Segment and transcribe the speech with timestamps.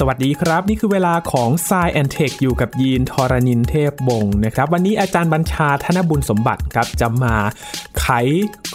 [0.00, 7.36] สวัสดีครับ นี่คือเวลาของ s ซแอนเทคอยู่กับยีนทรณินเทพบงนะครับ วันนี้อาจารย์บัญชาธนบุญสมบัติครับจะมา
[8.00, 8.06] ไข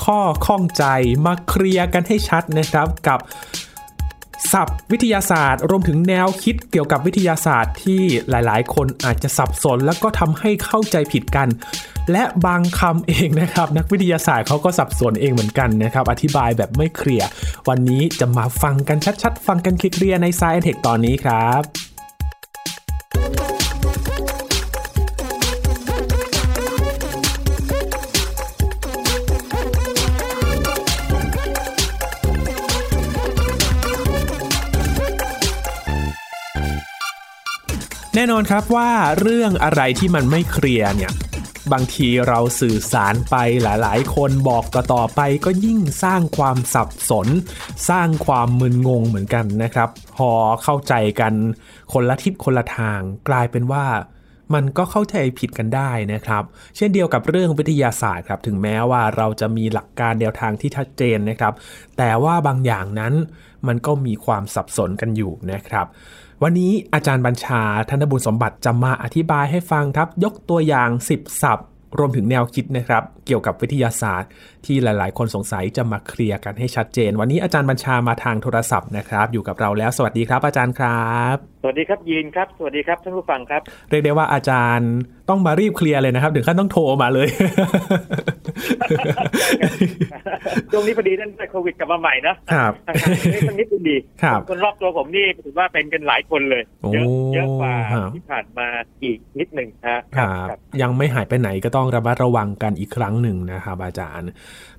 [0.03, 0.85] ข้อข้องใจ
[1.25, 3.19] มาเคลียร์กันให้ชัดนะครับกับ
[4.53, 11.47] ศัพท์วิทยาศาสตร์ รวมถึงแนวคิดเกี่ยวกับวิทยาศาสตร์ที่หลายๆ คนอาจจะสับสน แล้วก็ทำให้เข้าใจผิดกัน
[12.11, 17.27] และบางคำเองนะครับ นักวิทยาศาสตร์เขาก็สับสนเองเหมือนกันนะครับ อธิบายแบบไม่เคลียร์
[17.69, 21.90] วันนี้จะมาฟังกันชัดๆ ฟังกันเคลียร์ใน Science Tech ตอนนี้ครับ
[38.15, 41.11] แน่นอนครับว่าเรื่องอะไรที่มันไม่เคลียร์เนี่ย
[41.73, 47.27] บางทีเราสื่อสารไปหลาย ๆ คนบอกต่อๆไปก็ยิ่งสร้างความสับสน
[47.89, 50.31] สร้างความมึนงงเหมือนกันนะครับ พอ
[50.63, 51.33] เข้าใจกัน
[51.93, 53.85] คนละทิศคนละทาง กลายเป็นว่า
[54.53, 56.43] มันก็เข้าใจผิดกันได้นะครับ
[56.75, 61.53] เช่นเดียวกับเรื่องวิทยาศาสตร์ครับถึงแม้ว่าเราจะมีหลักการแนวทางที่ชัดเจนนะครับ
[61.97, 63.13] แต่ว่าบางอย่างนั้น
[63.67, 65.87] มันก็มีความสับสนกันอยู่นะครับ
[66.43, 74.29] วันนี้อาจารย์บัญชาธนบุญสมบัติจะมาอธิบายให้ฟังครับ ยกตัวอย่าง 10 ศัพท์ รวมถึงแนวคิดนะครับ เกี่ยวกับวิทยาศาสตร์
[74.65, 84.91] ที่หลาย ๆ คนสงสัยจะมาเคลียร์กันให้ชัดเจน วันนี้อาจารย์บัญชามาทางโทรศัพท์นะครับ อยู่กับเราแล้ว สวัสดีครับ อาจารย์ครับ สวัสดีครับยีนครับ สวัสดีครับท่านผู้ฟังครับ เรียกได้ว่าอาจารย์
[85.29, 87.27] ต้องมารีบเคลียร์เลยนะครับ ถึงขั้นต้องโทรมาเลย
[90.71, 98.67] ช่วงนี้พอดีท่านโควิดกลับมาใหม่นะครับทางการนี้ทั้งนี้เป็นดีครับคนรอบตัวผมนี่ถือว่าเป็นกันหลายคนเลยโอ้เยอะเยอะกว่าครับที่ผ่านมา
[99.03, 104.29] อีกนิดหนึ่งฮะครับยังไม่หายไปไหนก็ต้องระมัดระวังกันอีกครั้งหนึ่งนะครับอาจารย์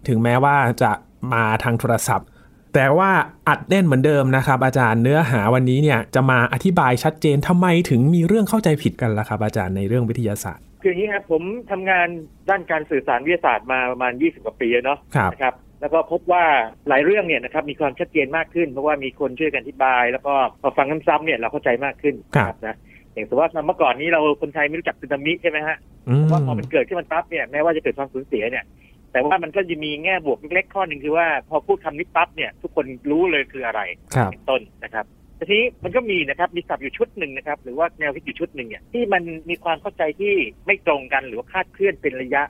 [0.08, 0.92] ถึงแม้ว่าจะ
[1.32, 2.28] มาทางโทรศัพท์
[2.74, 3.10] แต่ว่า
[3.48, 12.06] อัดแน่นเหมือนเดิมนะครับ อาจารย์เนื้อหาวันนี้เนี่ยจะมาอธิบายชัดเจนทำไมถึงมีเรื่องเข้าใจผิดกันล่ะครับ อาจารย์ในเรื่องวิทยาศาสตร์คืออย่างนี้ครับผมทำงาน
[12.50, 16.44] ด้านการสื่อสารวิทยาศาสตร์มาประมาณ 20 กว่าปีแล้วเนาะครับนะครับแล้วก็พบว่า
[16.88, 22.76] หลายเรื่องเนี่ยนะครับมีความชัดเจนมากขึ้น เพราะว่ามีคนช่วยกันอธิบาย แล้วก็พอฟังซ้ำๆเนี่ยเราเข้าใจมากขึ้นครับนะ
[23.12, 25.76] อย่างสมมติว่าเมื่อก่อนนี้เราคนไทยไม่รู้จักสึนามิใช่ไหมฮะ
[26.08, 28.64] อืมว่าพอมันเกิดขึ้นมันปั๊บเนี่ยแม้ว่าจะเกิดความสูญเสียเนี่ย
[29.12, 33.80] แต่ว่ามันก็จะมีแง่บวกเล็กๆข้อหนึ่งคือว่าพอพูดคำนี้ปั๊บเนี่ย ทุกคนรู้เลยคืออะไร
[34.14, 35.04] ครับเป็นต้นนะครับ
[35.36, 40.34] แต่ทีนี้มันก็มีนะครับมีศัพท์อยู่ชุดหนึ่งนะครับ หรือว่าแนวคิดอยู่ชุดหนึ่งเนี่ยที่มันมีความเข้าใจที่
[40.66, 42.42] ไม่ตรงกันหรือว่าคลาดเคลื่อนเป็นระยะ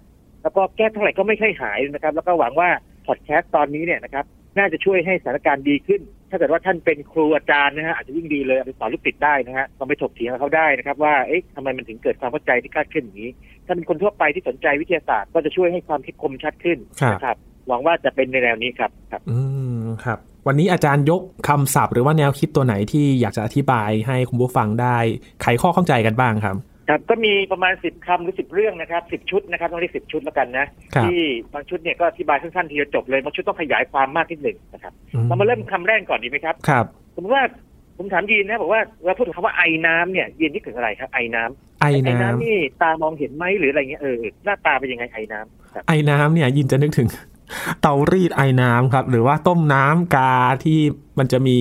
[0.42, 2.68] แล้วก็แก้เท่าไหร่ก็ไม่ค่อยหายนะครับ แล้วก็หวังว่า
[3.06, 4.24] พอดแคสต์ตอนนี้เนี่ยนะครับ
[4.58, 13.30] น่าจะช่วยให้สถานการณ์ดีขึ้น ถ้าเกิดว่าท่านเป็นครูอาจารย์นะฮะอาจจะยิ่งดีเลยเอาไปสอนลูกศิษย์ได้นะฮะลองไปถกเถียงกับเขาได้นะครับ ว่าเอ๊ะทำไมมันถึงเกิดความเข้าใจที่คลาดเคลื่อนอย่างนี้
[13.66, 17.36] ถ้าเป็นคนทั่วไปที่สนใจวิทยาศาสตร์ก็จะช่วยให้ความคิดคมชัดขึ้นครับนะครับ
[17.68, 19.38] หวังว่าจะเป็นในแนวนี้ครับครับ อื
[19.82, 24.98] มครับ วันนี้อาจารย์ยกคำศัพท์หรือว่าแนวคิดตัวไหนที่อยากจะอธิบายให้คุณผู้ฟังได้
[25.42, 26.56] ไขข้อข้องใจกันบ้างครับ
[26.88, 31.20] ครับก็มีประมาณสิบคำหรือสิบเรื่องนะครับสิบชุดนะครับต้องเรียกสิบชุดแล้วกันนะครับที่
[31.52, 37.44] บางชุดเนี่ยก็อธิบายสั้นๆทีเดียวจบเลยบางชุดต้องขยายความมากนิดหนึ่งนะครับอืเรามาเริ่มคำแรกก่อนดีไหมครับครับสมมติว่า
[38.02, 47.08] ผมถามยีนนะบอกว่าเราพูดถึงคำว่าไอ้น้ำเนี่ยยีนนี่ถึงอะไรครับไอ้น้ำไอไอ้น้ำน้ำนี่ตามองเห็นไหมหรืออะไรเงี้ยเออหน้าตาเป็นยังไงไอ้น้ำครับไอ้น้ำเนี่ยยินจะนึกถึง
[47.82, 50.80] เตารีดไอ้น้ำครับ หรือว่าต้มน้ำกาที่
[51.18, 51.58] มันจะมี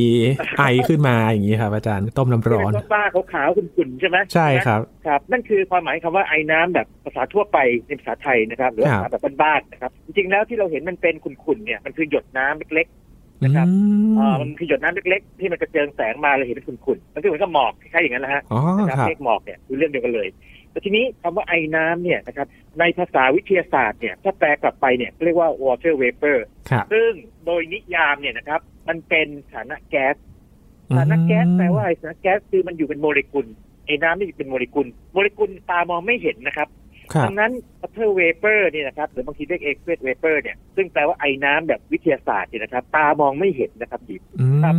[0.59, 13.00] ไอขึ้นมาอย่างนี้ครับอาจารย์ต้มน้ำร้อนที่เป็นฟ้าๆขาวๆขุ่นๆใช่ไหมใช่ครับครับ นั่นคือความหมายคำว่าไอ้น้ำแบบภาษาทั่วไปในภาษาไทยนะครับ หรือว่าภาษาแบบบ้านๆนะครับ จริงๆแล้วที่เราเห็นมันเป็นขุ่นๆเนี่ยมันคือหยดน้ำเล็กๆ
[13.43, 13.75] นะครับอื
[14.11, 20.27] มอ่ามันคือหยดน้ำเล็กๆ ที่มันกระเจิงแสงมาเราเห็นเป็นขุ่นๆมันก็เหมือนกับหมอกคล้ายๆอย่างนั้นแหละฮะอ๋อนะครับครับเมฆหมอกเนี่ยคือเรื่องเดียวกันเลย
[20.71, 22.47] แต่ทีนี้คำว่าไอ้น้ำเนี่ยนะครับ
[22.79, 26.37] ในภาษาวิทยาศาสตร์เนี่ยถ้าแปลกลับไปเนี่ยเรียกว่า water vapor
[26.69, 27.11] ครับซึ่ง
[27.45, 30.15] โดยนิยามเนี่ยนะครับ มันเป็นฐานะแก๊ส
[30.97, 33.45] ฐานะแก๊สแปลว่าอะไรฐานะแก๊สคือมันอยู่เป็นโมเลกุล
[33.85, 36.80] ไอน้ำนี่เป็นโมเลกุล โมเลกุลตามองไม่เห็นนะครับครับ
[37.25, 37.51] ดังนั้น
[37.81, 44.75] water vapor เนี่ยนะครับหรือบางทีเรียก aqueous vapor เนี่ยซึ่งแปลว่าไอน้ำแบบวิทยาศาสตร์เนี่ยนะครับ ตามองไม่เห็นนะครับดิอืมครับ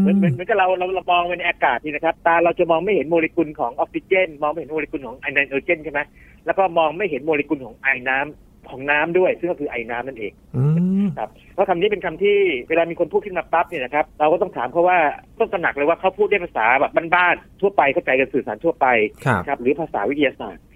[0.00, 6.00] เหมือนเหมือนเหมือนกับเราเราเรามองไปในอากาศนี่นะครับ ตาเราจะมองไม่เห็นโมเลกุลของออกซิเจน มองไม่เห็นโมเลกุลของไอไนโตรเจนใช่ไหม
[6.46, 10.62] แล้วก็มองไม่เห็นโมเลกุลของไอน้ำของน้ำด้วย ซึ่งก็คือไอน้ำนั่นเองอื
[11.04, 12.38] มครับเพราะคำนี้เป็นคำที่
[12.68, 14.98] เวลามีคนพูดขึ้นมาปั๊บเนี่ยนะครับเราก็ต้องถามเขาว่า
[15.38, 18.86] ต้องตระหนักเลยว่าเขาพูดได้ภาษาแบบบ้านๆทั่วไปเข้าใจกันสื่อสารทั่วไป
[19.24, 20.75] ครับครับหรือภาษาวิทยาศาสตร์อ่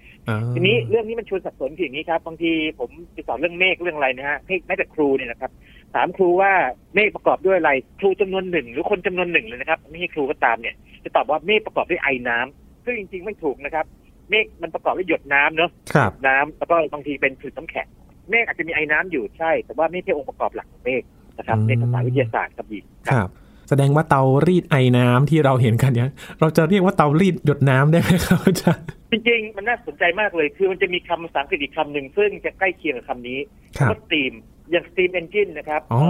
[0.55, 5.51] ทีนี้เรื่องนี้มันชวนสับสนคืออย่างนี้ครับบางทีผมจะสอนเรื่องเมฆเรื่องอะไรนะฮะให้แม้แต่ครูเนี่ยนะครับ
[5.95, 6.51] ถามครูว่า
[6.95, 13.85] เมฆประกอบด้วยอะไร ครูจำนวนหนึ่งหรือคนจำนวนหนึ่งเลยนะครับ ไม่ใช่ครูก็ตามเนี่ย จะตอบว่าเมฆประกอบด้วยไอน้ำซึ่งจริง ๆ ไม่ถูกนะครับ
[14.29, 17.87] เมฆมันประกอบด้วยหยดน้ำเนอะครับน้ำแล้วก็บางทีเป็นผืนน้ำแข็ง
[18.29, 21.03] เมฆอาจจะมีไอน้ำอยู่ใช่ แต่ว่าไม่ใช่องค์ประกอบหลักของเมฆ
[21.37, 23.29] นะครับอืมในภาษาวิทยาศาสตร์ครับดีครับ
[23.69, 33.39] แสดงว่าเตารีดไอน้ำที่เราเห็นกันเนี่ย เราจะเรียกว่าเตารีดหยดน้ำได้ไหมครับอาจารย์ จริงๆ มันน่าสนใจมากเลย คือมันจะมีคำภาษาอังกฤษอีกคำหนึ่งซึ่งจะใกล้เคียงกับคำนี้
[33.79, 34.33] ครับก็ steam
[34.71, 36.01] อย่าง steam engine นะครับอ๋อ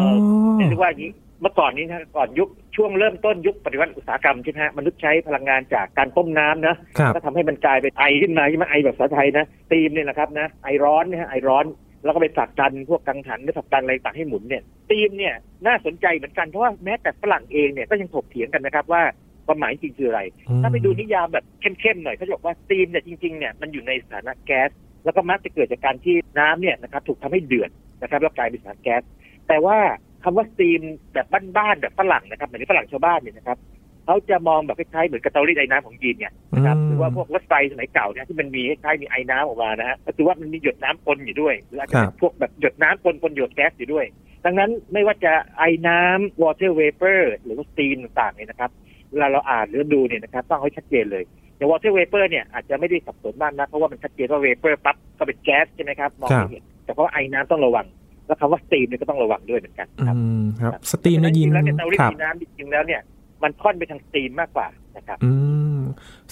[0.56, 1.12] เเรียกว่าอย่างนี้
[1.42, 11.65] เมื่อก่อนนี้นะก่อนยุคช่วงเริ่มต้นยุคปฏิวัติอุตสาหกรรมใช่ไหมฮะมนุษย์ใช้พลังงานจากการต้มน้ำนะครับก็ทำให้มันกลายเป็นไอขึ้นมาใช่ไหมไอแบบภาษาไทยนะ steam เนี่ยนะครับนะไอร้อนนะฮะไอร้อน
[12.03, 15.33] แล้วก็ไปผลักดันพวกกังหันหรือผลักดันอะไรต่างให้หมุนเนี่ย steam เนี่ย
[15.68, 19.03] น่าสนใจเหมือนกันเพราะว่าแม้แต่ฝรั่งเองเนี่ยก็ยังถกเถียงกันนะครับว่า
[19.51, 20.21] ความหมายจริงคืออะไร
[20.62, 24.69] ถ้าไปดูนิยามแบบเข้มๆหน่อยเขาจะบอกว่า steam เนี่ยจริงๆเนี่ยมันอยู่ในสถานะแก๊ส
[25.06, 27.69] แล้วก็มักจะเกิดจากการที่น้ำเนี่ยนะครับถูกทำให้เดือด
[28.01, 29.01] นะครับแล้วกลายเป็นสถานะแก๊ส
[29.48, 29.77] แต่ว่า
[30.24, 30.81] คำว่า steam
[31.13, 31.27] แบบ
[31.57, 33.57] บ้านๆแบบฝรั่งนะครับเหมือนฝรั่งชาวบ้านเนี่ยนะครับ
[34.06, 44.06] เขาจะมองแบบคล้ายๆเหมือนกระเตารีดไอน้ำของยีนเนี่ยนะครับหรือว่าพวกรถไฟสมัยเก่าเนี่ยที่มันมีคล้ายๆมีไอน้ำออกมานะฮะก็คือว่ามันมีหยดน้ำปนอยู่ด้วยหรืออาจจะเป็นพวกแบบหยดน้ำปนปนหยดแก๊สอยู่ด้วย
[44.45, 48.71] ดังนั้นไม่ว่าจะไอน้ำ water vapor หรือว่า steam ต่างๆเนี่ยนะครับ
[49.11, 51.23] เวลาเราอ่านหรือดูเนี่ยนะครับต้องเอาให้ชัดเจนเลย
[51.55, 57.85] อย่าง water vapor เนี่ยอาจจะไม่ได้สับสนมากนะเพราะว่ามันชัดเจนว่า vapor ปั๊บก็เป็นแก๊สใช่ไหมครับมองไม่เห็นแต่เพราะว่าไอน้ำต้องระวัง
[58.27, 63.01] แล้วคำว่า steam เนี่ยก็ต้องระวังด้วยเหมือนกันอืมครับครับ steam ได้ยินจริงๆแล้วเนี่ยเตารีดครับไอน้ำจริงๆแล้วเนี่ย
[63.43, 64.67] มันค่อนไปทาง steam มากกว่า
[64.97, 65.31] นะครับอื
[65.75, 65.79] ม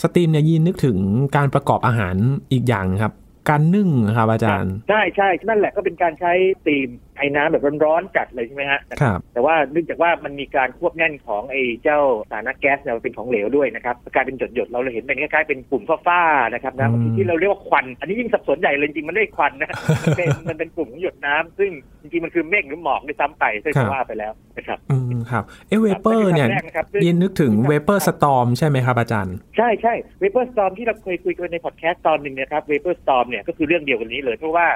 [0.01, 0.97] steam เนี่ยยินนึกถึง
[1.35, 2.15] การประกอบอาหาร
[2.51, 3.13] อีกอย่างครับ
[3.49, 6.89] การนึ่งครับอาจารย์ ใช่ใช่นั่นแหละก็เป็นการใช้ steam
[7.19, 11.99] ไอน้ำแบบร้อนๆจัดเลยใช่ไหมฮะครับแต่ว่าเนื่องจากว่ามันมีการควบแน่นของไอ้เจ้า
[12.31, 19.69] สารแก๊สเนี่ยมันเป็นของเหลวด้วยนะครับกลายเป็นหยดๆเราเลยเห็นเป็นคล้ายๆเป็นกลุ่มฝ้าๆนะครับนะอืมที่เราเรียกว่าควัน อันนี้ยิ่งสับสนใหญ่เลยจริงๆมันไม่ได้ควันนะ
[20.03, 21.71] มันเป็นมันเป็นกลุ่มของหยดน้ำซึ่ง
[22.01, 34.67] จริงๆมันคือเมฆหรือหมอกด้วยซ้ำไปซึ่งจะว่าไปแล้วนะครับอืมครับเอ vapor เนี่ยแรกนะครับซึ่งยินนึกถึง vapor storm ใช่ไหมครับอาจารย์ ใช่ใช่ vapor storm ที่เราเคยคุยกันในพอดแคสต์ตอนหนึ่งนะครับ vapor storm เนี่ยก็คือเรื่องเดียวกันนี้เลยเพราะว่า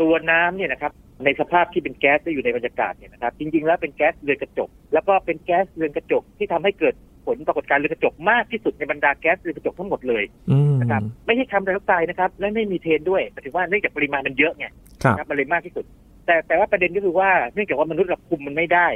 [0.00, 0.92] ตัวน้ำเนี่ยนะครับ
[1.24, 6.94] ในสภาพที่เป็นแก๊สที่อยู่ในบรรยากาศเนี่ยนะครับจริงๆแล้วเป็นแก๊สเรือนกระจก แล้วก็เป็นแก๊สเรือนกระจกที่ทำให้เกิด
[7.26, 14.66] ผลปรากฏการณ์เรือนกระจกมากที่สุดในบรรดาแก๊สเรือนกระจกทั้งหมดเลยอืมนะครับไม่ใช่คาร์บอนไดออกไซด์นะครับและไม่มีเทนด้วยหมายถึงว่าเนื่องจากปริมาณมันเยอะไง
[15.02, 15.84] ครับนะครับมันเลยมากที่สุด
[16.26, 18.88] แต่แต่ว่าประเด็นก็คือว่าเนื่องจากว่ามนุษย์เราคุมมันไม่ได้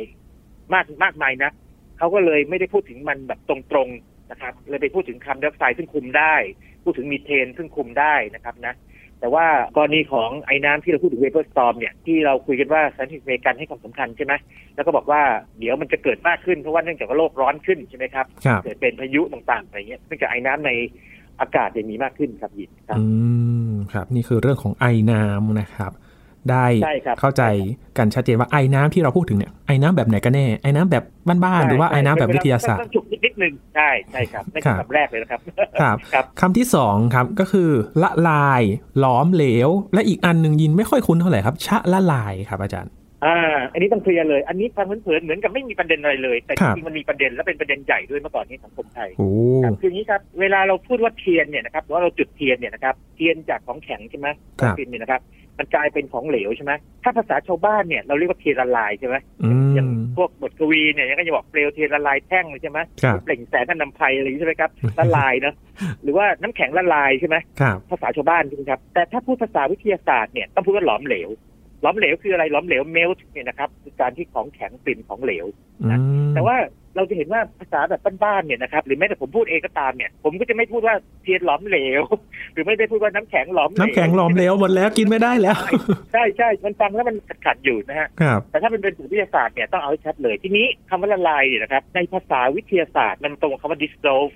[0.75, 1.51] มากมากมายนะ
[1.99, 3.57] เขาก็เลยไม่ได้พูดถึงมันแบบตร
[3.87, 6.35] งๆนะครับเลยไปพูดถึงคาร์บอนไดออกไซด์ซึ่งคุมได้
[6.85, 8.75] พูดถึงมีเทนซึ่งคุมได้นะครับนะ
[9.21, 9.47] แต่ว่า
[9.77, 14.35] กรณีของไอน้ำที่เราพูดถึง vapor storm เนี่ยที่เราคุยกันว่าสถานที่อเมริกันให้ความสำคัญใช่ไหม
[14.75, 15.23] แล้วก็บอกว่า
[15.59, 20.71] เดี๋ยวมันจะเกิดมากขึ้นเพราะว่าเนื่องจากว่าโลกร้อนขึ้นใช่ไหมครับครับเกิดเป็นพายุต่างๆอะไรเงี้ยเนื่องจากไอน้ำใน
[21.41, 23.05] อากาศจะมีมากขึ้นครับยินครับอื
[23.71, 25.93] มครับ นี่คือเรื่องของไอน้ำนะครับ
[26.53, 27.43] ได้ใช่ครับเข้าใจ
[27.99, 31.05] กันชัดเจนว่าไอน้ำที่เราพูดถึงเนี่ยไอน้ำแบบไหนกันแน่ไอน้ำแบบ
[31.45, 35.41] บ้านๆหรือว่าไอน้ำแบบวิทยาศาสตต้ร์องฉุกนิดนึงใช่ใช่ครับนั่นครัคือบคำแรกเลยนะครับ
[35.81, 37.71] ครับครับคำที่สองครับก็คือ
[38.03, 38.63] ละลาย
[38.99, 42.93] หลอมเหลว และอีกอันหนึ่งยินไม่ค่อยคุ้นเท่าไหร่ครับ ชะละลายครับอาจารย์
[43.25, 43.37] อ่า
[43.73, 49.29] อันนี้ต้องเคลียร์เลย อันนี้ฟังเผินๆเหมือนกับไม่มีประเด็นอะไรเลย แต่คจรับริงๆมันมีประเด็นและเป็นประเด็นใหญ่ด้วยเมื่อก่อนนี้สังคมไทยโอ้
[49.65, 54.29] ครับคืออย่างนี้ครับ เวลาเราพูดว่าเทียนเนี่ยนะครับหรือว่าเราจุดเทียนเนี่ยนะครับ เทียนจากของแข็งใช่ไหม
[54.61, 55.21] ครับฟินเนี่ยนะครับ
[55.59, 56.73] มันกลายเป็นของเหลวใช่ไหม
[57.03, 65.55] ถ้าภาษาชาวบ้านเนี่ยเราเรียกว่าเทียนละลายใช่ไหมอือย่างมพวกบทกวีเนี่ยยังก็จะบอกเปลวเทียนละลายแท่งเลยใช่ไหมครับเปล่งแสงกันนำไพอะไรอย่างนี้ใช่ไหมครับละลายเนอะ
[66.03, 71.29] หรือว่าน้ำแข็งละลายใช่ไหมครับภาษาชาวบ้านใช่ไหมครับแต่ถ้าพูดภาษาวิทยาศาสตร์เนี่ยต้องพูดว่าหลอมเหลว
[71.83, 75.47] หลอมเหลวคืออะไรหลอมเหลวเมลต์เนี่ยนะครับคือการที่ของแข็งเป็นของเหลว
[75.83, 75.97] อื
[76.29, 76.57] มแต่ว่า
[76.97, 82.03] เราจะเห็นว่าภาษาแบบบ้านๆเนี่ยนะครับหรือแม้แต่ผมพูดเองก็ตามเนี่ย ผมก็จะไม่พูดว่าเทียนหลอมเหลว
[82.53, 85.59] หรือไม่ได้พูดว่าน้ำแข็งหลอมเหลวน้ำแข็งหลอมเหลวหมดแล้วกินไม่ได้แล้ว
[86.13, 94.33] ใช่ใช่มันฟังแล้วมันขัดๆอยู่นะฮะครับแต่ถ้าเป็นเป็นวิทยาศาสตร์เนี่ยต้องเอาให้ชัดเลย ทีนี้คำว่าละลายเนี่ยนะครับในภาษาวิทยาศาสตร์มันตรงกับคำว่า dissolve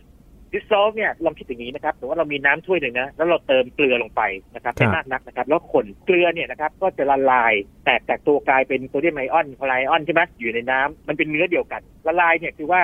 [0.52, 4.23] dissolve เนี่ยลองคิดอย่างนี้นะครับสมมติว่าเรามีน้ำถ้วยหนึ่งนะแล้วเราเติมเกลือลงไป
[4.54, 7.52] นะครับไม่มากนักนะครับ แล้วคนเกลือเนี่ยนะครับก็จะละลาย
[7.85, 12.80] แตกจากตัวกลายเป็นโซเดียมไอออนคลอไรออนใช่ไหมอยู่ในน้ำมันเป็นเนื้อเดียวกัน ละลายเนี่ยคือว่า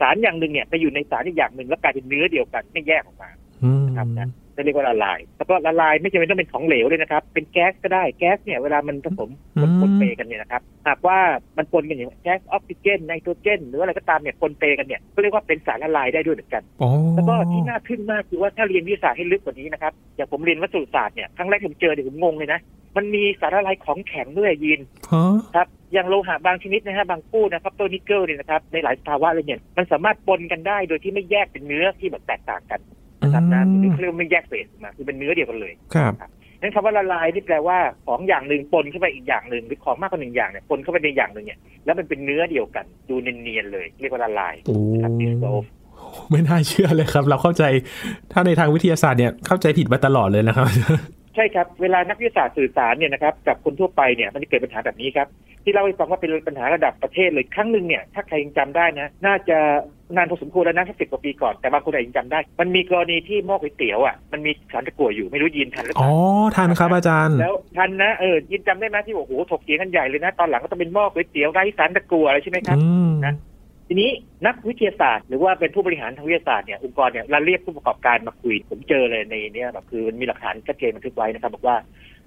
[0.00, 3.30] สารอย่างหนึ่งเนี่ยไปอยู่ในสารอีกอย่างหนึ่งแล้วกลายเป็นเนื้อเดียวกันไม่แยกออกมา
[3.64, 11.18] อืมครับนะจะ เรียกว่าละลาย แล้วก็ละลายไม่จำเป็นต้องเป็นของเหลวเลยนะครับ เป็นแก๊สก็ได้ แก๊สเนี่ยเวลามันผสมอืมปนเปกันเนี่ยนะครับ หากว่า
[11.58, 22.60] มันปนกันอย่างแก๊สออกซิเจนไนโตรเจน หรือว่าอะไรก็ตามเนี่ยปนเปกันเนี่ย ก็เรียกว่าเป็นสารละลายได้ด้วยเหมือนกันโอ้แล้วก็ที่น่าทึ่งมากคือว่าถ้าเรียนวิทยาศาสตร์ให้ลึกกว่านี้นะครับ อย่างผมเรียนวัสดุศาสตร์เนี่ย ครั้งแรกผมเจอเนี่ยผมงงเลยนะ
[22.96, 24.80] มันมีสารละลายของแข็งด้วยยิน
[25.12, 32.80] ฮะครับอย่างโลหะบางชนิดนะฮะบางคู่นะครับตัวนิกเกิลเนี่ยนะครับในหลายสภาวะเลยเนี่ยมันสามารถปนกันได้โดยที่ไม่แยกเป็นเนื้อที่แบบแตกต่างกัน
[33.22, 36.12] นะครับนะอืมนี่เขาเรียกว่าไม่แยกเฟสออกมาคือเป็นเนื้อเดียวกันเลยครับ
[36.60, 45.66] นั่นคำว่าละลายนี่แปลว่าของอย่างหนึ่งปนเข้าไปอีกอย่างหนึ่งหรือของมากกว่าหนึ่งอย่างเนี่ยปนเข้าไปในอย่างหนึ่งเนี่ยแล้วมันเป็นเนื้อเดียวกันดูเนียนๆเลย เรียกว่าละลายโอ้นะครับ dissolve
[46.30, 47.64] ไม่น่าเชื่อเลยครับ เราเข้าใจ
[48.32, 50.66] ถ้าในทางวิทยาศาสตร์เนี่ยเข้าใจผิดมาตลอดเลยนะครับ
[51.27, 55.28] ใช่ครับ เวลานักวิทยาศาสตร์สื่อสารเนี่ยนะครับกับคนทั่วไปเนี่ยมันจะเกิดปัญหาแบบนี้ครับ
[55.64, 59.58] ที่เล่าให้ฟังว่าเป็นปัญหาระดับประเทศเลยครั้งหนึ่งเนี่ยถ้าใครยังจำได้นะ น่าจะ
[60.16, 73.34] นานพอสมควรแล้วนะสักสิบกว่าปีก่อนแต่บางคนอาจจะยังจำได้ มันมีกรณีที่หม้อก๋วยเตี๋ยวอะมันมีสารตะกั่วอยู่ไม่รู้ยินทันหรือเปอ๋อล่าทันครับอาจารย์ แล้วทันนะเออยินจำได้ไหมที่บอกโอ้โหถกเถียงกันใหญ่เลยนะ ตอนหลังก็ต้องเป็นหม้อก๋วยเตี๋ยวไร้สารตะกั่วอะไรใช่ไหมครับอืมนะ
[73.88, 74.10] ทีนี้
[74.46, 81.76] นักวิทยาศาสตร์หรือว่าเป็นผู้บริหารทางวิทยาศาสตร์เนี่ยองค์กรเนี่ยเราเรียกผู้ประกอบการมาคุย ผมเจอเลยในเนี้ยแบบคือมันมีหลักฐานชัดเจนบันทึกไว้นะครับบอกว่า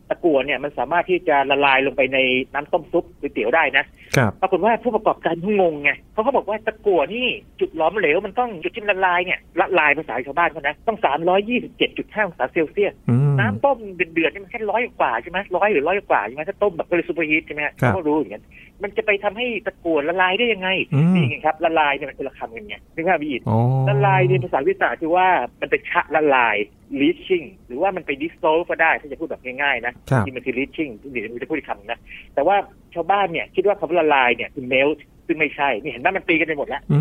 [0.09, 2.19] ตะกั่วเนี่ยมันสามารถที่จะละลายลงไปใน
[2.53, 3.85] น้ำต้มซุปก๋วยเตี๋ยวได้นะ
[4.17, 7.27] ครับปรากฏว่าผู้ประกอบการเขางงไงเขาก็บอกว่าตะกั่วนี่
[7.59, 18.43] จุดหลอมเหลวมันต้องจุดที่มันละลายเนี่ยละลายภาษาชาวบ้านเขานะต้อง 327.5องศาเซลเซียสอืมน้ำต้มเดือดๆนี่มันแค่ร้อยกว่าใช่ไหมร้อยหรือร้อยกว่าใช่ไหมถ้าต้มแบบก็เลย superheat ใช่ไหมฮะครับเขาก็รู้อย่างนั้น
[18.83, 23.59] มันจะไปทำให้ตะกั่วละลายได้ยังไงอืมนี่ไงครับละลายเนี่ยมันเป็นละคำกันไงนึกภาพอีกอ๋อ
[23.89, 25.27] ละลายในภาษาวิทยาศาสตร์คือว่า
[25.61, 26.55] มันเป็นชะละลาย
[27.01, 31.99] leaching หรือว่ามันไป dissolve ก็ได้ถ้าจะพูดแบบง่ายๆนะครับที่มันคือ leaching ที่เดี๋ยวจะพูดอีกคำนะ
[32.33, 32.55] แต่ว่า
[32.93, 36.99] ชาวบ้านเนี่ยคิดว่าคำว่าละลายเนี่ยคือ melt ซึ่งไม่ใช่นี่เห็นไหมมันตีกันไปหมดแล้วอื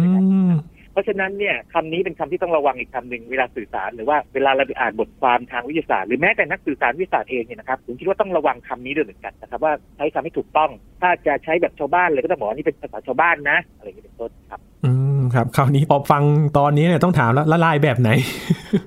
[0.51, 0.53] ม
[0.93, 10.71] เพราะฉะนั้นเนี่ยคำนี้เป็นคำที่ต้องระวังอีกคำหนึ่งเวลาสื่อสาร หรือว่าเวลาเราไปอ่านบทความทางวิทยาศาสตร์หรือแม้แต่นักสื่อสารวิทยาศาสตร์เองเนี่ยนะครับผมคิดว่าต้องระวังคำนี้ด้วยเหมือนกันนะครับว่าใช้คำให้ถูกต้อง
[11.03, 16.23] ถ้าจะใช้แบบชาวบ้านเลยก็ต้องบอกว่านี่เป็นภาษาชาวบ้านนะ อะไรอย่างเงี้ยเป็นต้นครับอืมครับคราวนี้พอฟัง
[16.59, 18.11] ตอนนี้เนี่ยต้องถามแล้วละลายแบบไหน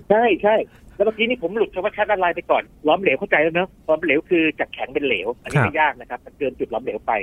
[0.09, 0.55] ใช่ใช่
[1.03, 7.13] แล้วเมื่อกี้นี่ผมหลุดคำว่าชัดละลายไปก่อนล้อมเหลวเข้าใจแล้วเนอะล้อมเหลวคือจากแข็งเป็นเหลว อันนี้ครับไม่ยากนะครับ มันเกินจุดล้อมเหลวไป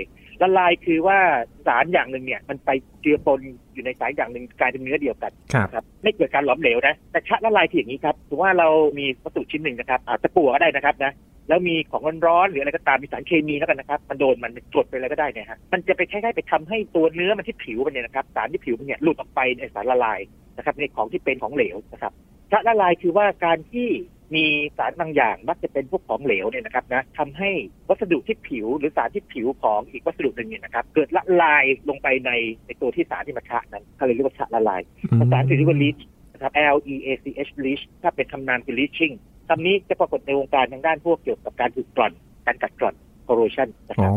[0.42, 1.18] ละลายคือว่า
[1.66, 2.70] สารอย่างหนึ่งเนี่ย มันไป
[3.00, 3.40] เจือปน
[3.74, 8.68] อยู่ในสารอย่างหนึ่งกลายเป็นเนื้อเดียวกันครับนะครับไม่เกิดการหลอมเหลวนะแต่ชะละลายคืออย่างนี้ครับถือว่าเรา
[8.98, 11.12] มีวัตถุชิ้นหนึ่งนะครับอาจจะตะกั่วก็ได้นะครับนะ
[11.48, 20.20] แล้วมีของร้อนๆหรืออะไรก็ตามมีสารเคมีแล้วกันนะครับมันโดนมันกดไปอะไรก็ได้เนี่ยฮะมันจะไปคล้ายๆไปทำให้ตัวเนื้อมันที่ผิวมันเนี่ยนะครับสารที่ผิวมันเนี่ยหลุดออกไปในสารละลาย
[20.56, 22.12] นะครับในของที่เป็นของเหลวนะครับ
[22.52, 23.88] ชะละลายคือว่าการที่
[24.34, 24.44] มี
[24.78, 27.50] สารบางอย่างมักจะเป็นพวกของเหลวเนี่ยนะครับนะทำให้
[27.88, 32.30] วัสดุที่ผิวหรือสารที่ผิวของอีกวัสดุหนึ่งเนี่ยนะครับ เกิดละลายลงไปใน
[32.66, 34.80] ในตัวที่สารที่มาชะนั้นเขาเลยเรียกว่าชะละลาย
[35.20, 36.02] ภาษาอังกฤษเรียกว่า leach
[36.32, 39.14] นะครับ L E A C H leach ถ้าเป็นคำนามคือ leaching
[39.48, 42.12] คำนี้จะปรากฏในวงการทางด้านพวกเกี่ยวกับการถูกกร่อน
[42.46, 42.94] การกัดกร่อน
[43.28, 44.12] corrosion นะครับ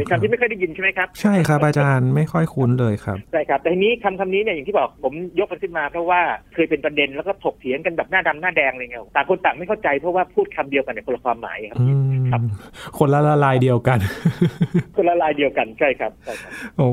[0.00, 6.20] เป็นคำที่ไม่เคยได้ยินใช่ไหมครับ ใช่ครับอาจารย์ไม่ค่อยคุ้นเลยครับใช่ครับแต่ทีนี้คำคำนี้เนี่ยอย่างที่บอกผมยกมันขึ้นมาเพราะว่า
[6.54, 11.86] เคยเป็นประเด็นแล้วก็ถกเถียงกันแบบหน้าดำหน้าแดงเลยไงต่างคนต่างไม่เข้าใจเพราะว่าพูดคำเดียวกันในคนละความหมายครับอื
[12.32, 12.44] ครับม
[12.98, 13.98] คนละละลายเดียวกัน
[14.96, 16.88] คนละลายเดียวกันใช่ครับใช่ครับ โอ้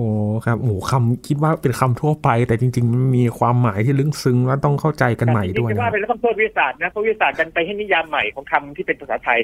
[0.46, 9.40] ครับโอ้คำคิดว่าเป็นคำทั่วไป แต่จริง ๆ มันมีความหมายที่ลึกซึ้งและต้องเข้าใจกันใหม่ด้วยจริงๆจะนะว่าไปแล้วต้องโทษวิทยาศาสตร์นะเพราะวิทยาศาสตร์กันไปให้นิยามใหม่ของคำที่เป็นภาษาไทย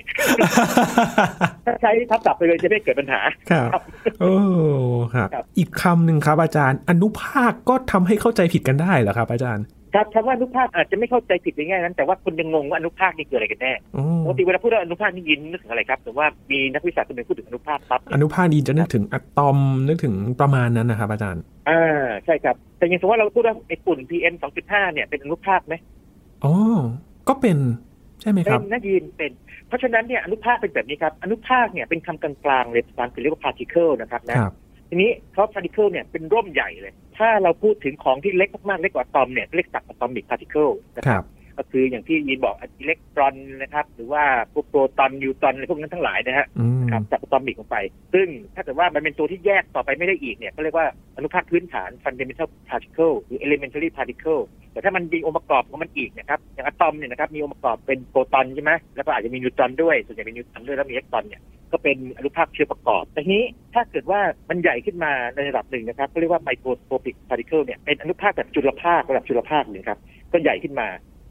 [1.66, 3.22] ถ้าใช้ทับศัพท์ไปเลยจะไม่เกิดปัญหา
[3.52, 3.82] ครับ
[4.22, 4.34] โอ้
[5.16, 19.58] ครับครับอีกคำหนึ่งครับอาจารย์ อนุภาคก็ทำให้เข้าใจผิดกันได้เหรอครับ อาจารย์ ครับคำว่าอนุภาคอาจจะไม่เข้าใจผิดในแง่นั้น แต่ว่าคนยังงงว่าอนุภาคนี่คืออะไรกันแน่โอ้ปกติเวลาพูดว่าอนุภาคนี่ยินนึกถึงอะไรครับแต่ว่ามีนักวิทยาศาสตร์คนหนึ่งพูดถึงอนุภาคปั๊บอนุภาคนี้จะนึกถึงอะตอม
[19.88, 24.34] นึกถึงประมาณนั้นนะครับอาจารย์อ่าใช่ครับ แต่อยังสมมติว่าเราพูดว่าไอ้ฝุ่น PM
[24.64, 25.76] 2.5เนี่ยเป็นอนุภาคไหม
[26.44, 26.54] อ๋อ
[27.30, 27.58] ก็เป็น
[28.22, 29.32] ใช่ไหมคเป็รับนนะยินเป็น
[29.68, 34.38] เพราะฉะนั้นเนี่ยอนุภาคเป็นแบบนี้ครับอนุภาคเนี่ยเป็นคำกลางๆเลยภาษาอังกฤษเรียกว่า particle นะครับนะ
[34.94, 41.26] ครับทีนี้เพราะ particle เนี่ยเป็นร่มใหญ่เลย ถ้าเราพูดถึงของที่เล็กมากๆ เล็กกว่าอะตอมเนี่ยเรียกสักอะตอมิก particle นะคครัรับบ
[41.58, 44.24] ก็คืออย่างที่ยินบอกอิเล็กตรอนนะครับ หรือว่า
[44.54, 47.78] พวกโปรตอนนิวตรอนอะไรพวกนั้นทั้งหลายนะฮะอืมครับจากอะตอมิกลงไป
[48.14, 61.42] ซึ่งถ้าเกิดว่ามันเป็นตัวที่แยกต่อไปไม่ได้อีกเนี่ยก็เรียกว่าอนุภาคพื้นฐาน fundamental particle หรือ elementary particle แต่ถ้ามันมีองค์ประกอบของมันอีกนะครับอย่างอะตอมเนี่ยนะครับมีองค์ประกอบเป็นโปรตอนใช่ไหมแล้วก็อาจจะมีนิวตรอนด้วยส่วนใหญ่เป็นนิวตรอนด้วยแล้วมีอิเล็กตรอนเนี่ย
[61.74, 70.00] ก็เป็นอนุภาคเชื้อประกอบแต่ทีนี้ถ้าเกิดว่ามันใหญ่ขึ้นมาในระดับหนึ่งนะครับก็เรียกว่า microscopic particle เนี่ยเป็นอนุภาคแบบจุลภาคระดับจุลภาคเลยครับ
[70.32, 70.88] ก็ใหญ่ขึ้นมา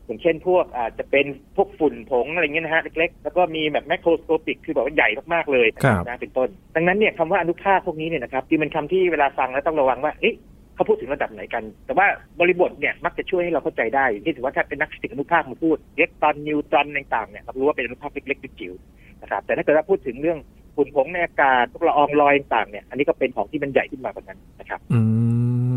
[0.07, 10.37] อย่างเช่นพวกอาจจะเป็นพวกฝุ่นผงอะไรเงี้ยนะฮะเล็กๆ แล้วก็มีแบบแมคโครสโคปิกคือแบบว่าใหญ่มากๆเลยครับนะเป็นต้น ดังนั้นเนี่ยคำว่าอนุภาคพวกนี้เนี่ยนะครับที่เป็นคำที่เวลาฟังแล้วต้องระวังว่าเอ๊ะ
[10.75, 12.07] เขาพูดถึงระดับไหนกัน แต่ว่า
[12.41, 20.39] บริบทเนี่ยมักจะช่วยให้เราเข้าใจได้อย่างที่ถือว่าถ้าเป็นนักฟิสิกส์อนุภาคมาพูดเล็กตอนนิวตรอนต่างๆเนี่ยเรารู้ว่าเป็นอนุภาคเล็กๆจิ๋วๆ นะครับแต่ถ้าเกิดว่าพูดถึงเรื่อง
[20.77, 25.01] ฝุ่นผงในอากาศพวกละอองลอยต่างๆเนี่ยอันนี้ก็เป็นของที่มันใหญ่ขึ้นมากว่านั้นนะครับ อื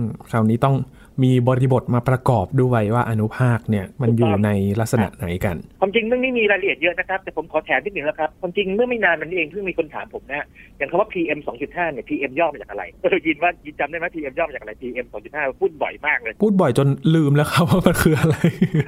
[0.01, 0.75] มคราวนี้ต้อง
[1.23, 4.49] มีบริบทมาประกอบด้วยว่าอนุภาคเนี่ยมันอยู่ใน
[4.79, 10.45] ลักษณะไหนกัน ความจริงเรื่องนี้มีรายละเอียดเยอะนะครับ แต่ผมขอแถมนิดหนึ่งแล้วครับ ความจริงเมื่อไม่นานมันนี้เองเพิ่งมีคนถามผมนะฮะ
[10.77, 18.35] อย่างคำว่า PM 2.5เนี่ย PM ย่อมาจากอะไรเออยินว่ายินจำได้ไหม PM ย่อมาจากอะไร PM 2.5 พูดบ่อยมากเลย พูดบ่อยจนลืมแล้วครับว่ามันคืออะไร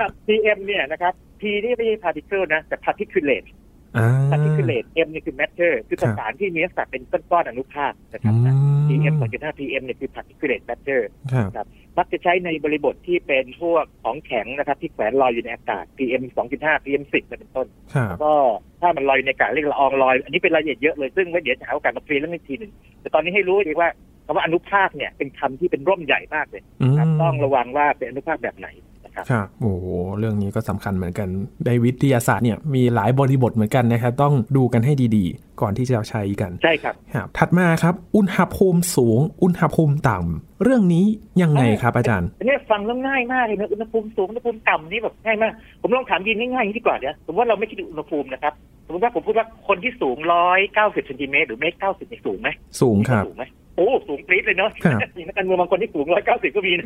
[0.02, 3.48] ครับ PM เนี่ยนะครับ P นี่ไม่ใช่ particle นะแต่ particulate
[4.00, 11.02] อ่า particulate M เนี่ยคือ matter คือครัสบสารที่มีลักษณะเป็นก้อนๆอนุภาคนะครับอืม PM 2.5 PM เนี่ยคือ particulate matter
[11.56, 16.24] ครับมักจะใช้ในบริบทที่เป็นพวกของแข็งนะครับ ที่แขวนลอยอยู่ในอากาศ PM
[16.56, 18.34] 2.5 PM 10เป็นต้นครับก็
[18.82, 23.90] ถ้ามันลอยอยู่ในอากาศเรียกละอองลอย อันนี้เป็นรายละเอียดเยอะเลยซึ่งไว้เดี๋ยวจะหาโอกาสมาเคลียร์เรื่องนี้ทีหนึ่งแต่ตอนนี้ให้รู้ดีว่า
[24.26, 28.87] คำว่าอนุภาคเนี่ยเป็นคำที่เป็นร่มใหญ่มากเลยอืมครับต้องระวังว่าเป็นอนุภาคแบบไหนนะ
[29.18, 29.86] ครับครับโอ้โห
[30.20, 31.28] เรื่องนี้ก็สำคัญเหมือนกัน
[31.66, 41.06] ในวิทยาศาสตร์เนี่ยมีหลายบริบทเหมือนกันนะครับต้องดูกันให้ดีๆ ก่อนที่จะใช้กันใช่ครับครับถัดมาครับ อุณหภูมิสูง อุณหภูมิต่ำเรื่องนี้
[41.42, 48.54] ยังไงครับอาจารย์อันนี้ฟังแล้วง่ายมากเลยนะอุณหภูมิสูงอุณหภูมิต่ำนี่แบบง่ายมาก ผมลองถามยินง่ายๆอย่างนี้ดีกว่าเนี่ยสมมติว่าเราไม่คิดถึงอุณหภูมินะครับ
[48.86, 52.50] สมมติว่าผมพูดว่าคนที่สูงร้อยเก้าสิบเซนติเมตรหรือเมตรเก้าสิบนี่สูงไหม
[52.82, 53.44] สูงครับสูงไหม
[53.78, 56.86] โอ้สูงปรี๊ดเลยเนาะครับมีนักการเมืองบางคนที่สูงร้อยเก้าสิบก็มีนะ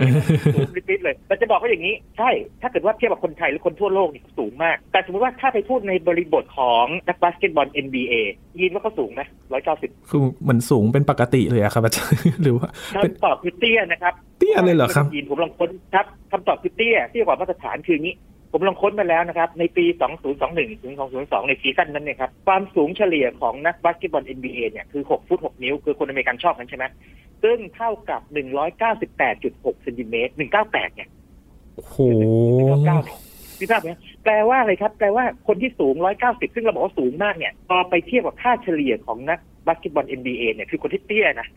[0.55, 2.29] สูงปรี๊ดเลยแต่จะบอกว่าอย่างนี้ ใช่
[2.61, 8.13] ถ้าเกิดว่าเทียบกับคนไทยหรือคนทั่วโลกนี่สูงมาก แต่สมมติว่าถ้าไปพูดในบริบทของนักบาสเกตบอล NBA
[8.61, 9.21] ยินว่าเขาสูงไหม
[9.53, 12.67] ร้อยเก้าสิบคือเหมือนสูงเป็นปกติเลยอะครับอาจารย์หรือว่า
[13.03, 18.15] เป็นคำตอบคือเตี้ยนะครับ เตี้ยเลยเหรอครับยินผมลองค้นครับคำตอบคือเตี้ยเตี้ยกว่ามาตรฐานคืออย่างนี้
[18.51, 19.85] ผมลองค้นมาแล้วนะครับ ในปี
[20.33, 26.85] 2021 ถึง 2022 ในซีซั่นนั้นเนี่ยครับ ความสูงเฉลี่ยของนักบาสเกตบอล NBA เนี่ย คือ 6 ฟุต 6 นิ้ว คือคนอเมริกันชอบกันใช่ไหม
[27.43, 28.21] ซึ่งเท่ากับ
[29.01, 30.31] 198.6เซนติเมตร
[30.63, 31.09] 198 เนี่ย
[31.75, 31.97] โอ้โห
[32.59, 33.19] 199เนี่ย
[33.59, 33.91] พี่ทราบไหม
[34.23, 41.47] แปลว่าอะไรครับ แปลว่าคนที่สูง 190 ซึ่งเราบอกว่าสูงมากเนี่ย พอไปเทียบกับค่าเฉลี่ยของนักบาสเกตบอล NBA เนี่ย คือคนที่เตี้ยนะ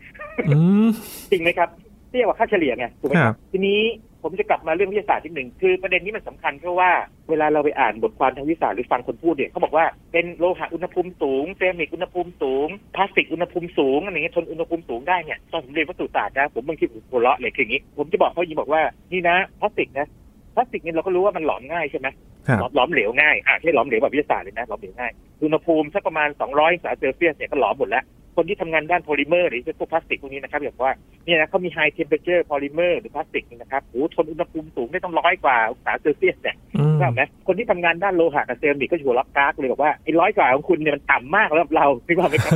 [0.47, 0.89] อืม
[1.31, 1.69] จริงไหมครับ
[2.09, 3.79] เตี้ยกว่าค่าเฉลี่ยไง ถูกไหมครับครับทีนี้
[4.27, 6.89] ผมจะกลับมาเรื่องวิทยาศาสตร์นิดหนึ่งคือประเด็นนี้มันสำคัญเพราะว่า
[7.29, 20.07] เวลาเราไปอ่านบทความทางวิทยาศาสตร์หรือฟังคนพูดเนี่ยเขาบอกว่าเป็นโลหะอุณหภูมิสูงเซรามิกอุณหภูมิสูงพลาสติกอุณหภูมิสูงอะไรเงี้ยทนอุณหภูมิสูงได้เนี่ยตอนผมเรียนวัสดุศาสตร์นะผมบางทีผมหัวเราะเลยคืออย่างนี้ ผมจะบอกเขาอย่างนี้บอกว่านี่นะพลาสติกนะ
[20.55, 22.07] พลาสติกเนี่ยเราก็รู้ว่ามันหลอมง่ายใช่ไหม
[22.47, 25.11] ครับหลอมหลอมเหลวง่ายอะที่หลอมเหลวแบบวิทยาศาสตร์เลยนะหลอมเหลวง่าย
[25.43, 28.03] อุณหภูมิสักประมาณ 200องศาเซลเซียสเนี่ยก็หลอมหมดแล้ว
[28.35, 30.93] คนที่ทำงานด้านโพลิเมอร์หรือพวกพลาสติกพวกนี้นะครับแบบว่า
[31.25, 42.53] เนี่ยนะเขามี high temperature polymer หรือพลาสติกนี่นะครับโอ้โหทนอุณหภูมิสูงได้ต้องร้อยกว่าองศาเซลเซียสเนี่ยอืมใช่ไหมคนที่ทำงานด้านโลหะกับเซรามิกก็อยู่รับกากเลยบอกว่าไอ้ร้อยกว่าของคุณเนี่ยมันต่ำมากสำหรับเราคิดว่าไหมครับ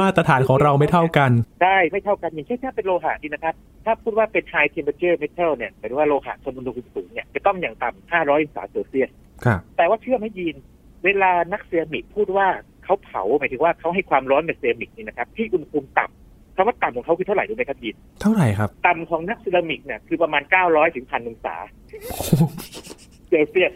[0.00, 1.30] มาตรฐานของเราไม่เท่ากัน
[1.64, 9.10] ได้ไม่เท่ากันอย่างเช่นถ้าเป็นโลหะนี่นะครับ ถ้าพูดว่าเป็น high temperature metal เนี่ยหมายถึงว่าโลหะทนอุณหภูมิสูงเนี่ยจะต้องอย่างต่ำ500องศาเซลเซียส
[9.44, 10.56] ครับแต่ว่าเชื่อไหมยีน
[11.04, 12.48] เวลานักเซรามิกพูดว่า
[12.90, 21.56] เขาเผาหมายถึงว่าเขาให้ความร้อนกับเซรามิกนี่นะครับที่อุณหภูมิต่ำคำว่าต่ำของเขาคือเท่าไหร่รู้ไหมครับยีนเท่าไหร่ครับต่ำของนักเซรามิกเนี่ยคือประมาณ 900ถึงพันองศา
[23.28, 23.72] เซลเซียส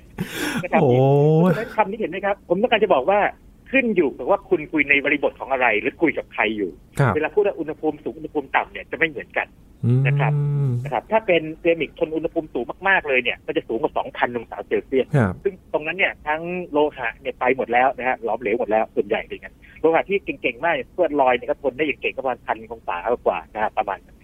[0.62, 0.90] นะครับโอ้
[1.38, 3.18] เพราะฉะนั้นคำนี้เห็นไหมครับ ผมต้องการจะบอกว่า
[3.74, 9.46] ขึ้นอยู่กับว่าคุณคุยในบริบทของอะไร หรือคุยกับใครอยู่ครับเวลาพูดว่าอุณหภูมิสูงอุณหภูมิต่ำเนี่ยจะไม่เหมือนกัน
[9.84, 10.32] อืมนะครับ
[10.84, 16.40] นะครับ ถ้าเป็นเซรามิกทนอุณหภูมิสูงมากๆเลยเนี่ยมันจะสูงกว่า 2,000 องศาเซลเซียสครับซึ่งตรงนั้นเนี่ยทั้ง
[16.72, 24.23] โลหะเนี่ยไปหมดแล้วนะฮะหลอมเหลวหมดแล้วส่วนใหญ่เลยงั้นโลหะที่เก่งๆ มากอย่างพวกอัลลอยเนี่ยก็ทนได้อย่างเก่งก็ประมาณพันองศากว่านะฮะประมาณนั้นอ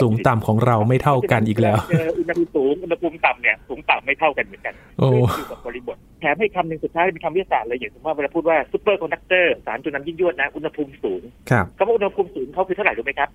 [0.00, 13.28] สูงต่ำของเราไม่เท่ากันอีกแล้วเจออุณหภูมิสูงอุณหภูมิต่ำเนี่ยสูงต่ำไม่เท่ากันเหมือนกันโอ้ขึ้นอยู่กับบริบทแถมให้คำหนึ่งสุดท้ายเป็นคำวิทยาศาสตร์เลยอย่างสมมติว่าเวลาพูดว่า superconductor สารตัวนำยิ่งยวดนะอุณหภูมิสูงครับคำว่าอุณหภูมิสูงเขาคือเท่าไหร่รู้ไหมครับ